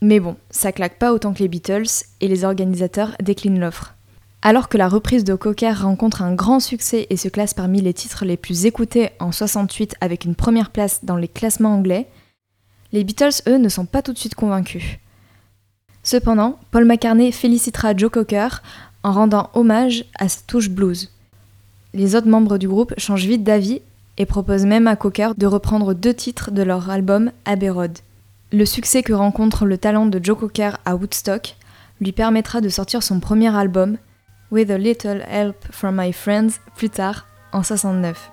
Mais 0.00 0.18
bon, 0.18 0.36
ça 0.48 0.72
claque 0.72 0.98
pas 0.98 1.12
autant 1.12 1.34
que 1.34 1.40
les 1.40 1.48
Beatles 1.48 2.06
et 2.22 2.28
les 2.28 2.44
organisateurs 2.46 3.14
déclinent 3.22 3.60
l'offre. 3.60 3.94
Alors 4.40 4.70
que 4.70 4.78
la 4.78 4.88
reprise 4.88 5.24
de 5.24 5.34
Cocker 5.34 5.82
rencontre 5.82 6.22
un 6.22 6.34
grand 6.34 6.60
succès 6.60 7.06
et 7.10 7.18
se 7.18 7.28
classe 7.28 7.52
parmi 7.52 7.82
les 7.82 7.92
titres 7.92 8.24
les 8.24 8.38
plus 8.38 8.64
écoutés 8.64 9.10
en 9.20 9.32
68 9.32 9.96
avec 10.00 10.24
une 10.24 10.34
première 10.34 10.70
place 10.70 11.04
dans 11.04 11.18
les 11.18 11.28
classements 11.28 11.74
anglais, 11.74 12.08
les 12.92 13.04
Beatles, 13.04 13.42
eux, 13.48 13.56
ne 13.56 13.68
sont 13.68 13.86
pas 13.86 14.02
tout 14.02 14.12
de 14.12 14.18
suite 14.18 14.34
convaincus. 14.34 14.84
Cependant, 16.02 16.58
Paul 16.70 16.84
McCartney 16.84 17.32
félicitera 17.32 17.96
Joe 17.96 18.10
Cocker 18.10 18.48
en 19.02 19.12
rendant 19.12 19.50
hommage 19.54 20.04
à 20.18 20.28
sa 20.28 20.40
touche 20.46 20.68
blues. 20.68 21.10
Les 21.94 22.16
autres 22.16 22.28
membres 22.28 22.58
du 22.58 22.68
groupe 22.68 22.94
changent 22.98 23.26
vite 23.26 23.44
d'avis 23.44 23.82
et 24.18 24.26
proposent 24.26 24.66
même 24.66 24.86
à 24.86 24.96
Cocker 24.96 25.32
de 25.36 25.46
reprendre 25.46 25.94
deux 25.94 26.14
titres 26.14 26.50
de 26.50 26.62
leur 26.62 26.90
album 26.90 27.30
Abbey 27.44 27.70
Road. 27.70 27.98
Le 28.52 28.66
succès 28.66 29.02
que 29.02 29.12
rencontre 29.12 29.64
le 29.64 29.78
talent 29.78 30.06
de 30.06 30.20
Joe 30.22 30.38
Cocker 30.38 30.72
à 30.84 30.96
Woodstock 30.96 31.56
lui 32.00 32.12
permettra 32.12 32.60
de 32.60 32.68
sortir 32.68 33.02
son 33.02 33.20
premier 33.20 33.54
album, 33.54 33.96
With 34.50 34.70
a 34.70 34.76
Little 34.76 35.24
Help 35.30 35.56
from 35.70 35.98
My 35.98 36.12
Friends, 36.12 36.58
plus 36.76 36.90
tard, 36.90 37.26
en 37.52 37.62
69. 37.62 38.30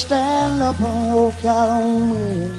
Stand 0.00 0.62
up 0.62 0.80
and 0.80 1.14
walk 1.14 1.44
out 1.44 1.68
on 1.68 2.10
me? 2.10 2.50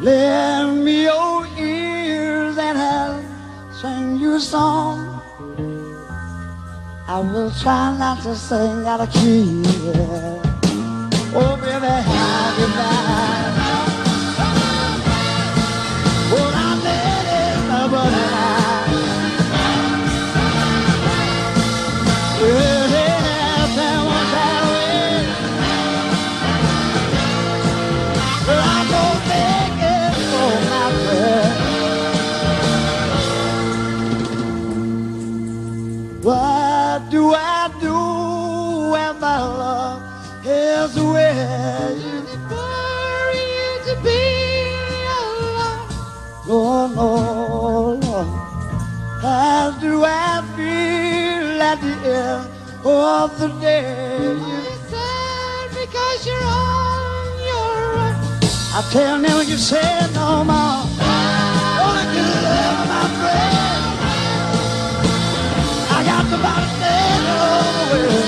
Lend 0.00 0.84
me 0.84 1.02
your 1.02 1.46
ears 1.58 2.56
and 2.58 2.78
I'll 2.78 3.20
sing 3.80 4.16
you 4.18 4.34
a 4.34 4.40
song. 4.40 5.20
I 7.08 7.18
will 7.20 7.50
try 7.62 7.96
not 7.98 8.22
to 8.22 8.36
sing 8.36 8.86
out 8.86 9.00
of 9.00 9.10
key. 9.12 9.62
Oh, 11.36 11.56
baby, 11.60 11.94
how 12.10 12.54
you 12.60 12.68
of 53.24 53.38
the 53.38 53.48
day 53.58 54.18
You're 54.20 54.76
sad 54.90 55.70
because 55.70 56.26
you're 56.26 56.44
on 56.44 57.26
your 57.50 57.76
own. 58.04 58.14
I 58.76 58.80
tell 58.92 59.18
them 59.18 59.48
you 59.48 59.56
said 59.56 60.12
no 60.12 60.44
more. 60.44 60.84
Only 61.84 62.04
good 62.14 62.36
love, 62.48 62.80
my 62.92 63.04
friend. 63.20 63.84
I 65.96 66.00
got 66.10 66.24
the 66.32 66.38
bottom 66.44 66.72
dead 66.82 67.22
over. 68.12 68.23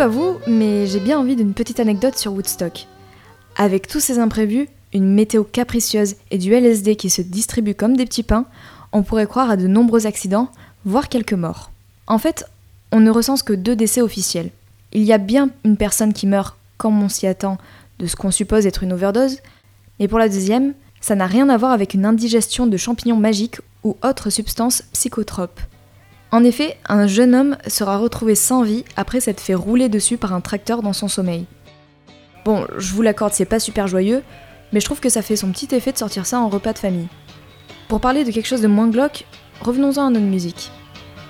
Pas 0.00 0.08
vous, 0.08 0.38
mais 0.46 0.86
j'ai 0.86 0.98
bien 0.98 1.18
envie 1.18 1.36
d'une 1.36 1.52
petite 1.52 1.78
anecdote 1.78 2.16
sur 2.16 2.32
Woodstock. 2.32 2.86
Avec 3.54 3.86
tous 3.86 4.00
ces 4.00 4.18
imprévus, 4.18 4.66
une 4.94 5.12
météo 5.12 5.44
capricieuse 5.44 6.16
et 6.30 6.38
du 6.38 6.54
LSD 6.54 6.96
qui 6.96 7.10
se 7.10 7.20
distribuent 7.20 7.74
comme 7.74 7.98
des 7.98 8.06
petits 8.06 8.22
pains, 8.22 8.46
on 8.92 9.02
pourrait 9.02 9.26
croire 9.26 9.50
à 9.50 9.58
de 9.58 9.66
nombreux 9.66 10.06
accidents, 10.06 10.48
voire 10.86 11.10
quelques 11.10 11.34
morts. 11.34 11.70
En 12.06 12.16
fait, 12.16 12.46
on 12.92 13.00
ne 13.00 13.10
recense 13.10 13.42
que 13.42 13.52
deux 13.52 13.76
décès 13.76 14.00
officiels. 14.00 14.48
Il 14.94 15.02
y 15.02 15.12
a 15.12 15.18
bien 15.18 15.50
une 15.66 15.76
personne 15.76 16.14
qui 16.14 16.26
meurt, 16.26 16.56
comme 16.78 17.02
on 17.02 17.10
s'y 17.10 17.26
attend, 17.26 17.58
de 17.98 18.06
ce 18.06 18.16
qu'on 18.16 18.30
suppose 18.30 18.66
être 18.66 18.82
une 18.82 18.94
overdose, 18.94 19.40
mais 19.98 20.08
pour 20.08 20.18
la 20.18 20.30
deuxième, 20.30 20.72
ça 21.02 21.14
n'a 21.14 21.26
rien 21.26 21.50
à 21.50 21.58
voir 21.58 21.72
avec 21.72 21.92
une 21.92 22.06
indigestion 22.06 22.66
de 22.66 22.78
champignons 22.78 23.18
magiques 23.18 23.60
ou 23.84 23.98
autres 24.02 24.30
substances 24.30 24.82
psychotropes. 24.94 25.60
En 26.32 26.44
effet, 26.44 26.76
un 26.88 27.08
jeune 27.08 27.34
homme 27.34 27.56
sera 27.66 27.98
retrouvé 27.98 28.34
sans 28.34 28.62
vie 28.62 28.84
après 28.96 29.20
s'être 29.20 29.40
fait 29.40 29.54
rouler 29.54 29.88
dessus 29.88 30.16
par 30.16 30.32
un 30.32 30.40
tracteur 30.40 30.80
dans 30.80 30.92
son 30.92 31.08
sommeil. 31.08 31.46
Bon, 32.44 32.66
je 32.78 32.92
vous 32.92 33.02
l'accorde, 33.02 33.32
c'est 33.32 33.44
pas 33.44 33.58
super 33.58 33.88
joyeux, 33.88 34.22
mais 34.72 34.80
je 34.80 34.84
trouve 34.84 35.00
que 35.00 35.08
ça 35.08 35.22
fait 35.22 35.36
son 35.36 35.50
petit 35.50 35.74
effet 35.74 35.92
de 35.92 35.98
sortir 35.98 36.26
ça 36.26 36.38
en 36.38 36.48
repas 36.48 36.72
de 36.72 36.78
famille. 36.78 37.08
Pour 37.88 38.00
parler 38.00 38.24
de 38.24 38.30
quelque 38.30 38.46
chose 38.46 38.62
de 38.62 38.68
moins 38.68 38.88
glauque, 38.88 39.26
revenons-en 39.60 40.06
à 40.06 40.10
notre 40.10 40.26
musique. 40.26 40.70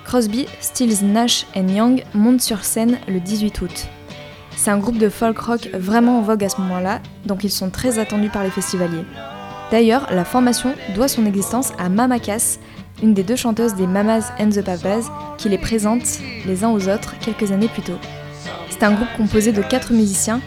Crosby, 0.05 0.45
Stills, 0.59 1.03
Nash 1.03 1.47
Young 1.55 2.03
montent 2.13 2.41
sur 2.41 2.63
scène 2.63 2.99
le 3.07 3.19
18 3.19 3.61
août. 3.61 3.87
C'est 4.55 4.69
un 4.69 4.77
groupe 4.77 4.99
de 4.99 5.09
folk 5.09 5.39
rock 5.39 5.69
vraiment 5.73 6.19
en 6.19 6.21
vogue 6.21 6.43
à 6.43 6.49
ce 6.49 6.61
moment-là, 6.61 7.01
donc 7.25 7.43
ils 7.43 7.49
sont 7.51 7.71
très 7.71 7.97
attendus 7.97 8.29
par 8.29 8.43
les 8.43 8.51
festivaliers. 8.51 9.05
D'ailleurs, 9.71 10.07
la 10.11 10.25
formation 10.25 10.75
doit 10.93 11.07
son 11.07 11.25
existence 11.25 11.71
à 11.79 11.89
Mama 11.89 12.19
Cass, 12.19 12.59
une 13.01 13.13
des 13.13 13.23
deux 13.23 13.35
chanteuses 13.35 13.75
des 13.75 13.87
Mamas 13.87 14.31
and 14.39 14.49
the 14.49 14.63
Papas, 14.63 15.09
qui 15.37 15.49
les 15.49 15.57
présente 15.57 16.19
les 16.45 16.63
uns 16.63 16.69
aux 16.69 16.87
autres 16.87 17.15
quelques 17.19 17.51
années 17.51 17.67
plus 17.67 17.81
tôt. 17.81 17.97
C'est 18.69 18.83
un 18.83 18.91
groupe 18.91 19.07
composé 19.17 19.51
de 19.51 19.61
quatre 19.61 19.93
musiciens 19.93 20.41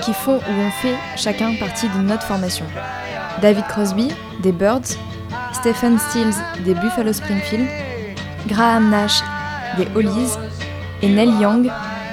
qui 0.00 0.12
font 0.12 0.36
ou 0.36 0.60
ont 0.60 0.70
fait 0.70 0.94
chacun 1.16 1.54
partie 1.56 1.88
d'une 1.88 2.10
autre 2.10 2.22
formation. 2.22 2.64
David 3.40 3.64
Crosby, 3.66 4.08
des 4.42 4.52
Birds, 4.52 4.96
Stephen 5.52 5.98
Stills, 5.98 6.34
des 6.64 6.74
Buffalo 6.74 7.12
Springfield, 7.12 7.66
Graham 8.46 8.90
Nash, 8.90 9.20
des 9.76 9.86
Hollies, 9.94 10.36
et 11.02 11.08
Neil 11.08 11.32
Young, 11.40 11.70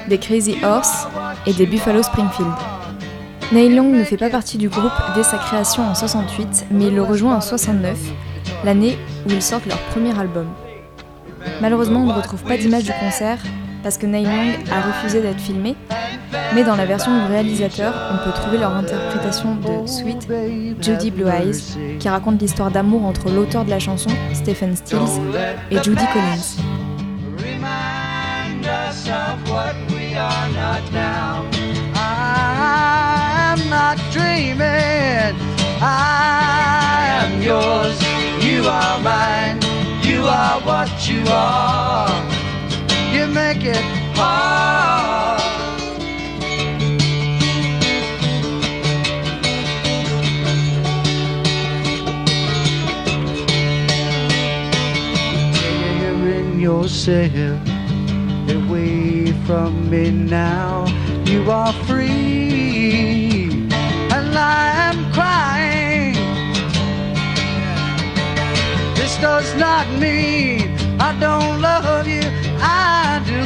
des 0.08 0.18
Crazy 0.18 0.58
Horse 0.64 1.08
et 1.46 1.54
des 1.54 1.66
Buffalo 1.66 2.02
Springfield. 2.04 2.52
Neil 3.52 3.74
Young 3.74 3.92
ne 3.94 4.04
fait 4.04 4.18
pas 4.18 4.30
partie 4.30 4.58
du 4.58 4.70
groupe 4.70 4.92
dès 5.16 5.24
sa 5.24 5.38
création 5.38 5.84
en 5.84 5.96
68, 5.96 6.66
mais 6.72 6.86
il 6.88 6.96
le 6.96 7.04
rejoint 7.04 7.36
en 7.36 7.42
69, 7.42 7.98
l'année 8.64 8.98
où 9.26 9.32
ils 9.32 9.42
sortent 9.42 9.66
leur 9.66 9.80
premier 9.92 10.18
album. 10.18 10.48
Malheureusement, 11.62 12.02
on 12.02 12.08
ne 12.08 12.14
retrouve 12.14 12.44
pas 12.44 12.58
d'image 12.58 12.84
du 12.84 12.92
concert 13.00 13.40
parce 13.84 13.98
que 13.98 14.06
Neil 14.06 14.28
a 14.72 14.82
refusé 14.82 15.22
d'être 15.22 15.40
filmé, 15.40 15.76
mais 16.54 16.64
dans 16.64 16.76
la 16.76 16.86
version 16.86 17.18
du 17.18 17.32
réalisateur, 17.32 17.94
on 18.12 18.26
peut 18.26 18.34
trouver 18.34 18.58
leur 18.58 18.76
interprétation 18.76 19.56
de 19.56 19.88
Sweet 19.88 20.28
Judy 20.82 21.12
Blue 21.12 21.28
Eyes, 21.28 21.98
qui 22.00 22.10
raconte 22.10 22.42
l'histoire 22.42 22.72
d'amour 22.72 23.06
entre 23.06 23.30
l'auteur 23.30 23.66
de 23.66 23.70
la 23.70 23.80
chanson, 23.80 24.10
Stephen 24.34 24.76
Stills, 24.76 25.22
et 25.72 25.82
Judy 25.82 26.06
Collins. 26.14 26.58
I 35.82 37.22
am 37.24 37.42
yours. 37.42 38.09
You 38.70 38.76
are 38.76 39.00
mine. 39.02 39.60
You 40.04 40.20
are 40.28 40.60
what 40.62 40.92
you 41.10 41.24
are. 41.28 42.08
You 43.12 43.26
make 43.26 43.64
it 43.66 43.84
hard. 44.16 45.42
Tearing 55.56 56.60
yourself 56.60 57.60
away 58.58 59.32
from 59.48 59.90
me 59.90 60.12
now. 60.12 60.86
You 61.26 61.50
are 61.50 61.74
free, 61.88 62.19
does 69.22 69.54
not 69.56 69.88
mean 70.00 70.78
I 71.00 71.18
don't 71.20 71.62
love 71.62 72.08
you. 72.08 72.22
I 72.62 73.22
do. 73.26 73.42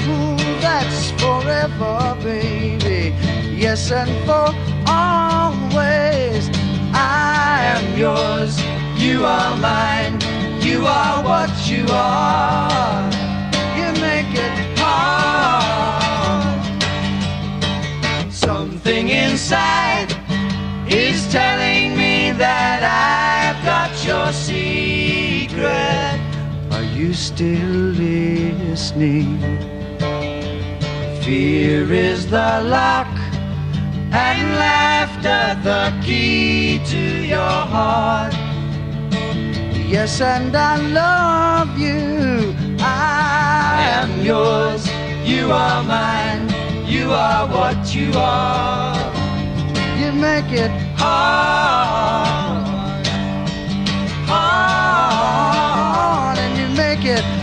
That's 0.61 1.11
forever, 1.21 2.15
baby. 2.21 3.15
Yes, 3.55 3.91
and 3.91 4.09
for 4.26 4.53
always. 4.88 6.49
I 6.93 7.76
am 7.76 7.97
yours. 7.97 8.61
You 9.01 9.26
are 9.26 9.55
mine. 9.57 10.19
You 10.61 10.86
are 10.86 11.24
what 11.24 11.51
you 11.67 11.86
are. 11.89 13.09
You 13.78 13.91
make 14.01 14.34
it 14.47 14.80
hard. 14.80 16.61
Something 18.32 19.09
inside 19.09 20.09
is 20.88 21.32
telling 21.32 21.97
me 21.97 22.32
that 22.32 22.82
I've 22.84 23.65
got 23.65 23.91
your 24.05 24.32
Are 25.66 26.84
you 26.95 27.14
still 27.14 27.76
listening? 28.03 29.39
Fear 31.22 31.91
is 31.93 32.30
the 32.30 32.61
lock 32.66 33.07
and 34.11 34.55
laughter 34.59 35.59
the 35.64 35.93
key 36.05 36.82
to 36.86 37.26
your 37.26 37.57
heart. 37.76 38.34
Yes, 39.88 40.22
and 40.22 40.55
I 40.55 40.76
love 40.78 41.78
you. 41.78 42.55
I 42.80 43.84
am 44.01 44.22
yours. 44.22 44.88
You 45.24 45.51
are 45.51 45.84
mine. 45.84 46.49
You 46.86 47.11
are 47.11 47.47
what 47.47 47.95
you 47.95 48.11
are. 48.16 48.95
You 49.99 50.11
make 50.11 50.51
it. 50.51 50.72
Hard. 50.97 52.43
And 57.06 57.43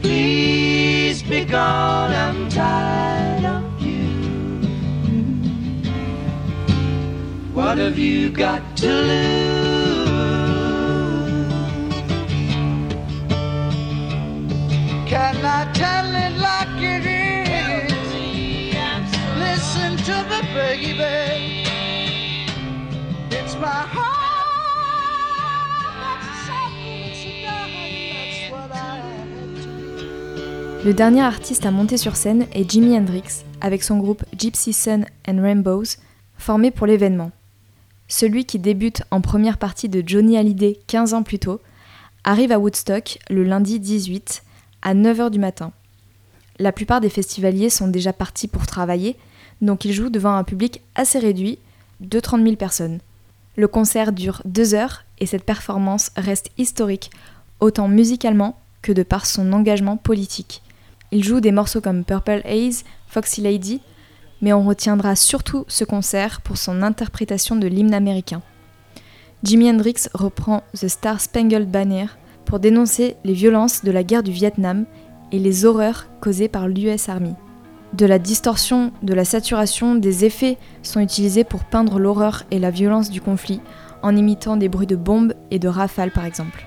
Please 0.00 1.22
be 1.24 1.44
gone, 1.44 2.12
I'm 2.12 2.48
tired 2.48 3.44
of 3.44 3.82
you. 3.82 4.06
What 7.52 7.78
have 7.78 7.98
you 7.98 8.30
got 8.30 8.76
to 8.76 8.86
lose? 8.86 9.41
Le 30.84 30.92
dernier 30.92 31.22
artiste 31.22 31.64
à 31.64 31.70
monter 31.70 31.96
sur 31.96 32.16
scène 32.16 32.48
est 32.52 32.68
Jimi 32.68 32.98
Hendrix, 32.98 33.44
avec 33.60 33.84
son 33.84 33.98
groupe 33.98 34.24
Gypsy 34.36 34.72
Sun 34.72 35.06
and 35.28 35.40
Rainbows, 35.40 35.84
formé 36.38 36.72
pour 36.72 36.88
l'événement. 36.88 37.30
Celui 38.08 38.46
qui 38.46 38.58
débute 38.58 39.04
en 39.12 39.20
première 39.20 39.58
partie 39.58 39.88
de 39.88 40.02
Johnny 40.04 40.36
Hallyday 40.36 40.80
15 40.88 41.14
ans 41.14 41.22
plus 41.22 41.38
tôt, 41.38 41.60
arrive 42.24 42.50
à 42.50 42.58
Woodstock 42.58 43.20
le 43.30 43.44
lundi 43.44 43.78
18 43.78 44.42
à 44.82 44.92
9h 44.96 45.30
du 45.30 45.38
matin. 45.38 45.70
La 46.58 46.72
plupart 46.72 47.00
des 47.00 47.10
festivaliers 47.10 47.70
sont 47.70 47.86
déjà 47.86 48.12
partis 48.12 48.48
pour 48.48 48.66
travailler, 48.66 49.16
donc 49.60 49.84
il 49.84 49.92
joue 49.92 50.10
devant 50.10 50.34
un 50.34 50.42
public 50.42 50.80
assez 50.96 51.20
réduit, 51.20 51.60
de 52.00 52.18
30 52.18 52.42
000 52.42 52.56
personnes. 52.56 52.98
Le 53.54 53.68
concert 53.68 54.12
dure 54.12 54.42
deux 54.44 54.74
heures 54.74 55.04
et 55.20 55.26
cette 55.26 55.44
performance 55.44 56.10
reste 56.16 56.50
historique, 56.58 57.12
autant 57.60 57.86
musicalement 57.86 58.58
que 58.82 58.90
de 58.90 59.04
par 59.04 59.26
son 59.26 59.52
engagement 59.52 59.96
politique. 59.96 60.60
Il 61.14 61.22
joue 61.22 61.40
des 61.40 61.52
morceaux 61.52 61.82
comme 61.82 62.04
Purple 62.04 62.40
Haze, 62.46 62.84
Foxy 63.06 63.42
Lady, 63.42 63.82
mais 64.40 64.54
on 64.54 64.64
retiendra 64.64 65.14
surtout 65.14 65.66
ce 65.68 65.84
concert 65.84 66.40
pour 66.40 66.56
son 66.56 66.82
interprétation 66.82 67.54
de 67.54 67.66
l'hymne 67.66 67.92
américain. 67.92 68.40
Jimi 69.42 69.68
Hendrix 69.68 70.08
reprend 70.14 70.62
The 70.74 70.88
Star 70.88 71.20
Spangled 71.20 71.70
Banner 71.70 72.06
pour 72.46 72.60
dénoncer 72.60 73.16
les 73.24 73.34
violences 73.34 73.84
de 73.84 73.90
la 73.90 74.04
guerre 74.04 74.22
du 74.22 74.32
Vietnam 74.32 74.86
et 75.32 75.38
les 75.38 75.66
horreurs 75.66 76.08
causées 76.22 76.48
par 76.48 76.66
l'US 76.66 77.08
Army. 77.10 77.34
De 77.92 78.06
la 78.06 78.18
distorsion, 78.18 78.90
de 79.02 79.12
la 79.12 79.26
saturation, 79.26 79.94
des 79.94 80.24
effets 80.24 80.56
sont 80.82 81.00
utilisés 81.00 81.44
pour 81.44 81.64
peindre 81.64 81.98
l'horreur 81.98 82.44
et 82.50 82.58
la 82.58 82.70
violence 82.70 83.10
du 83.10 83.20
conflit, 83.20 83.60
en 84.02 84.16
imitant 84.16 84.56
des 84.56 84.70
bruits 84.70 84.86
de 84.86 84.96
bombes 84.96 85.34
et 85.50 85.58
de 85.58 85.68
rafales 85.68 86.10
par 86.10 86.24
exemple. 86.24 86.66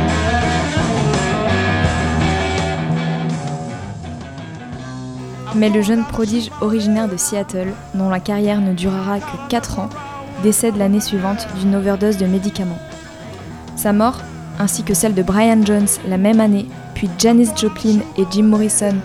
Mais 5.55 5.69
le 5.69 5.81
jeune 5.81 6.05
prodige 6.05 6.49
originaire 6.61 7.09
de 7.09 7.17
Seattle, 7.17 7.73
dont 7.93 8.09
la 8.09 8.19
carrière 8.19 8.61
ne 8.61 8.73
durera 8.73 9.19
que 9.19 9.49
4 9.49 9.79
ans, 9.79 9.89
décède 10.43 10.77
l'année 10.77 11.01
suivante 11.01 11.47
d'une 11.59 11.75
overdose 11.75 12.17
de 12.17 12.25
médicaments. 12.25 12.79
Sa 13.75 13.93
mort, 13.93 14.21
ainsi 14.59 14.83
que 14.83 14.93
celle 14.93 15.13
de 15.13 15.23
Brian 15.23 15.61
Jones 15.65 15.87
la 16.07 16.17
même 16.17 16.39
année, 16.39 16.67
puis 16.93 17.09
Janis 17.17 17.49
Joplin 17.55 17.99
et 18.17 18.25
Jim 18.31 18.43
Morrison, 18.43 18.95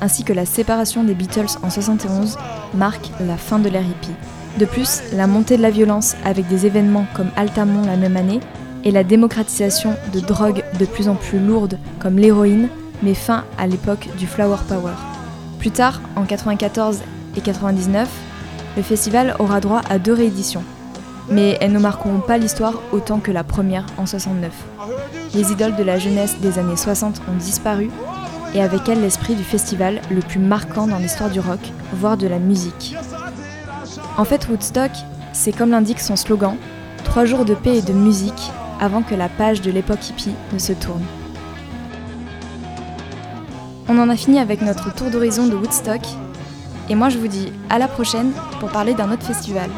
ainsi 0.00 0.24
que 0.24 0.32
la 0.32 0.44
séparation 0.44 1.04
des 1.04 1.14
Beatles 1.14 1.56
en 1.62 1.70
71, 1.70 2.36
marque 2.74 3.10
la 3.26 3.36
fin 3.36 3.58
de 3.58 3.68
l'ère 3.68 3.82
hippie. 3.82 4.14
De 4.58 4.66
plus, 4.66 5.02
la 5.12 5.26
montée 5.26 5.56
de 5.56 5.62
la 5.62 5.70
violence 5.70 6.16
avec 6.24 6.46
des 6.48 6.66
événements 6.66 7.06
comme 7.14 7.30
Altamont 7.36 7.86
la 7.86 7.96
même 7.96 8.16
année 8.16 8.40
et 8.84 8.90
la 8.90 9.04
démocratisation 9.04 9.94
de 10.12 10.20
drogues 10.20 10.62
de 10.78 10.84
plus 10.84 11.08
en 11.08 11.14
plus 11.14 11.38
lourdes 11.38 11.78
comme 11.98 12.18
l'héroïne 12.18 12.68
met 13.02 13.14
fin 13.14 13.44
à 13.58 13.66
l'époque 13.66 14.08
du 14.18 14.26
Flower 14.26 14.58
Power. 14.68 14.92
Plus 15.64 15.70
tard, 15.70 16.02
en 16.14 16.26
94 16.26 16.98
et 17.38 17.40
99, 17.40 18.06
le 18.76 18.82
festival 18.82 19.34
aura 19.38 19.60
droit 19.60 19.80
à 19.88 19.98
deux 19.98 20.12
rééditions. 20.12 20.62
Mais 21.30 21.56
elles 21.58 21.72
ne 21.72 21.78
marqueront 21.78 22.20
pas 22.20 22.36
l'histoire 22.36 22.74
autant 22.92 23.18
que 23.18 23.30
la 23.30 23.44
première 23.44 23.86
en 23.96 24.04
69. 24.04 24.52
Les 25.32 25.52
idoles 25.52 25.74
de 25.74 25.82
la 25.82 25.98
jeunesse 25.98 26.36
des 26.38 26.58
années 26.58 26.76
60 26.76 27.22
ont 27.30 27.38
disparu, 27.38 27.88
et 28.54 28.60
avec 28.60 28.90
elles 28.90 29.00
l'esprit 29.00 29.36
du 29.36 29.42
festival 29.42 30.02
le 30.10 30.20
plus 30.20 30.38
marquant 30.38 30.86
dans 30.86 30.98
l'histoire 30.98 31.30
du 31.30 31.40
rock, 31.40 31.72
voire 31.94 32.18
de 32.18 32.26
la 32.26 32.38
musique. 32.38 32.94
En 34.18 34.24
fait, 34.26 34.46
Woodstock, 34.50 34.90
c'est 35.32 35.56
comme 35.56 35.70
l'indique 35.70 36.00
son 36.00 36.16
slogan, 36.16 36.58
trois 37.04 37.24
jours 37.24 37.46
de 37.46 37.54
paix 37.54 37.78
et 37.78 37.82
de 37.82 37.94
musique 37.94 38.52
avant 38.82 39.00
que 39.00 39.14
la 39.14 39.30
page 39.30 39.62
de 39.62 39.70
l'époque 39.70 40.10
hippie 40.10 40.34
ne 40.52 40.58
se 40.58 40.74
tourne. 40.74 41.04
On 43.86 43.98
en 43.98 44.08
a 44.08 44.16
fini 44.16 44.38
avec 44.38 44.62
notre 44.62 44.94
tour 44.94 45.10
d'horizon 45.10 45.46
de 45.46 45.54
Woodstock, 45.54 46.00
et 46.88 46.94
moi 46.94 47.10
je 47.10 47.18
vous 47.18 47.28
dis 47.28 47.52
à 47.68 47.78
la 47.78 47.86
prochaine 47.86 48.32
pour 48.58 48.70
parler 48.70 48.94
d'un 48.94 49.12
autre 49.12 49.26
festival. 49.26 49.68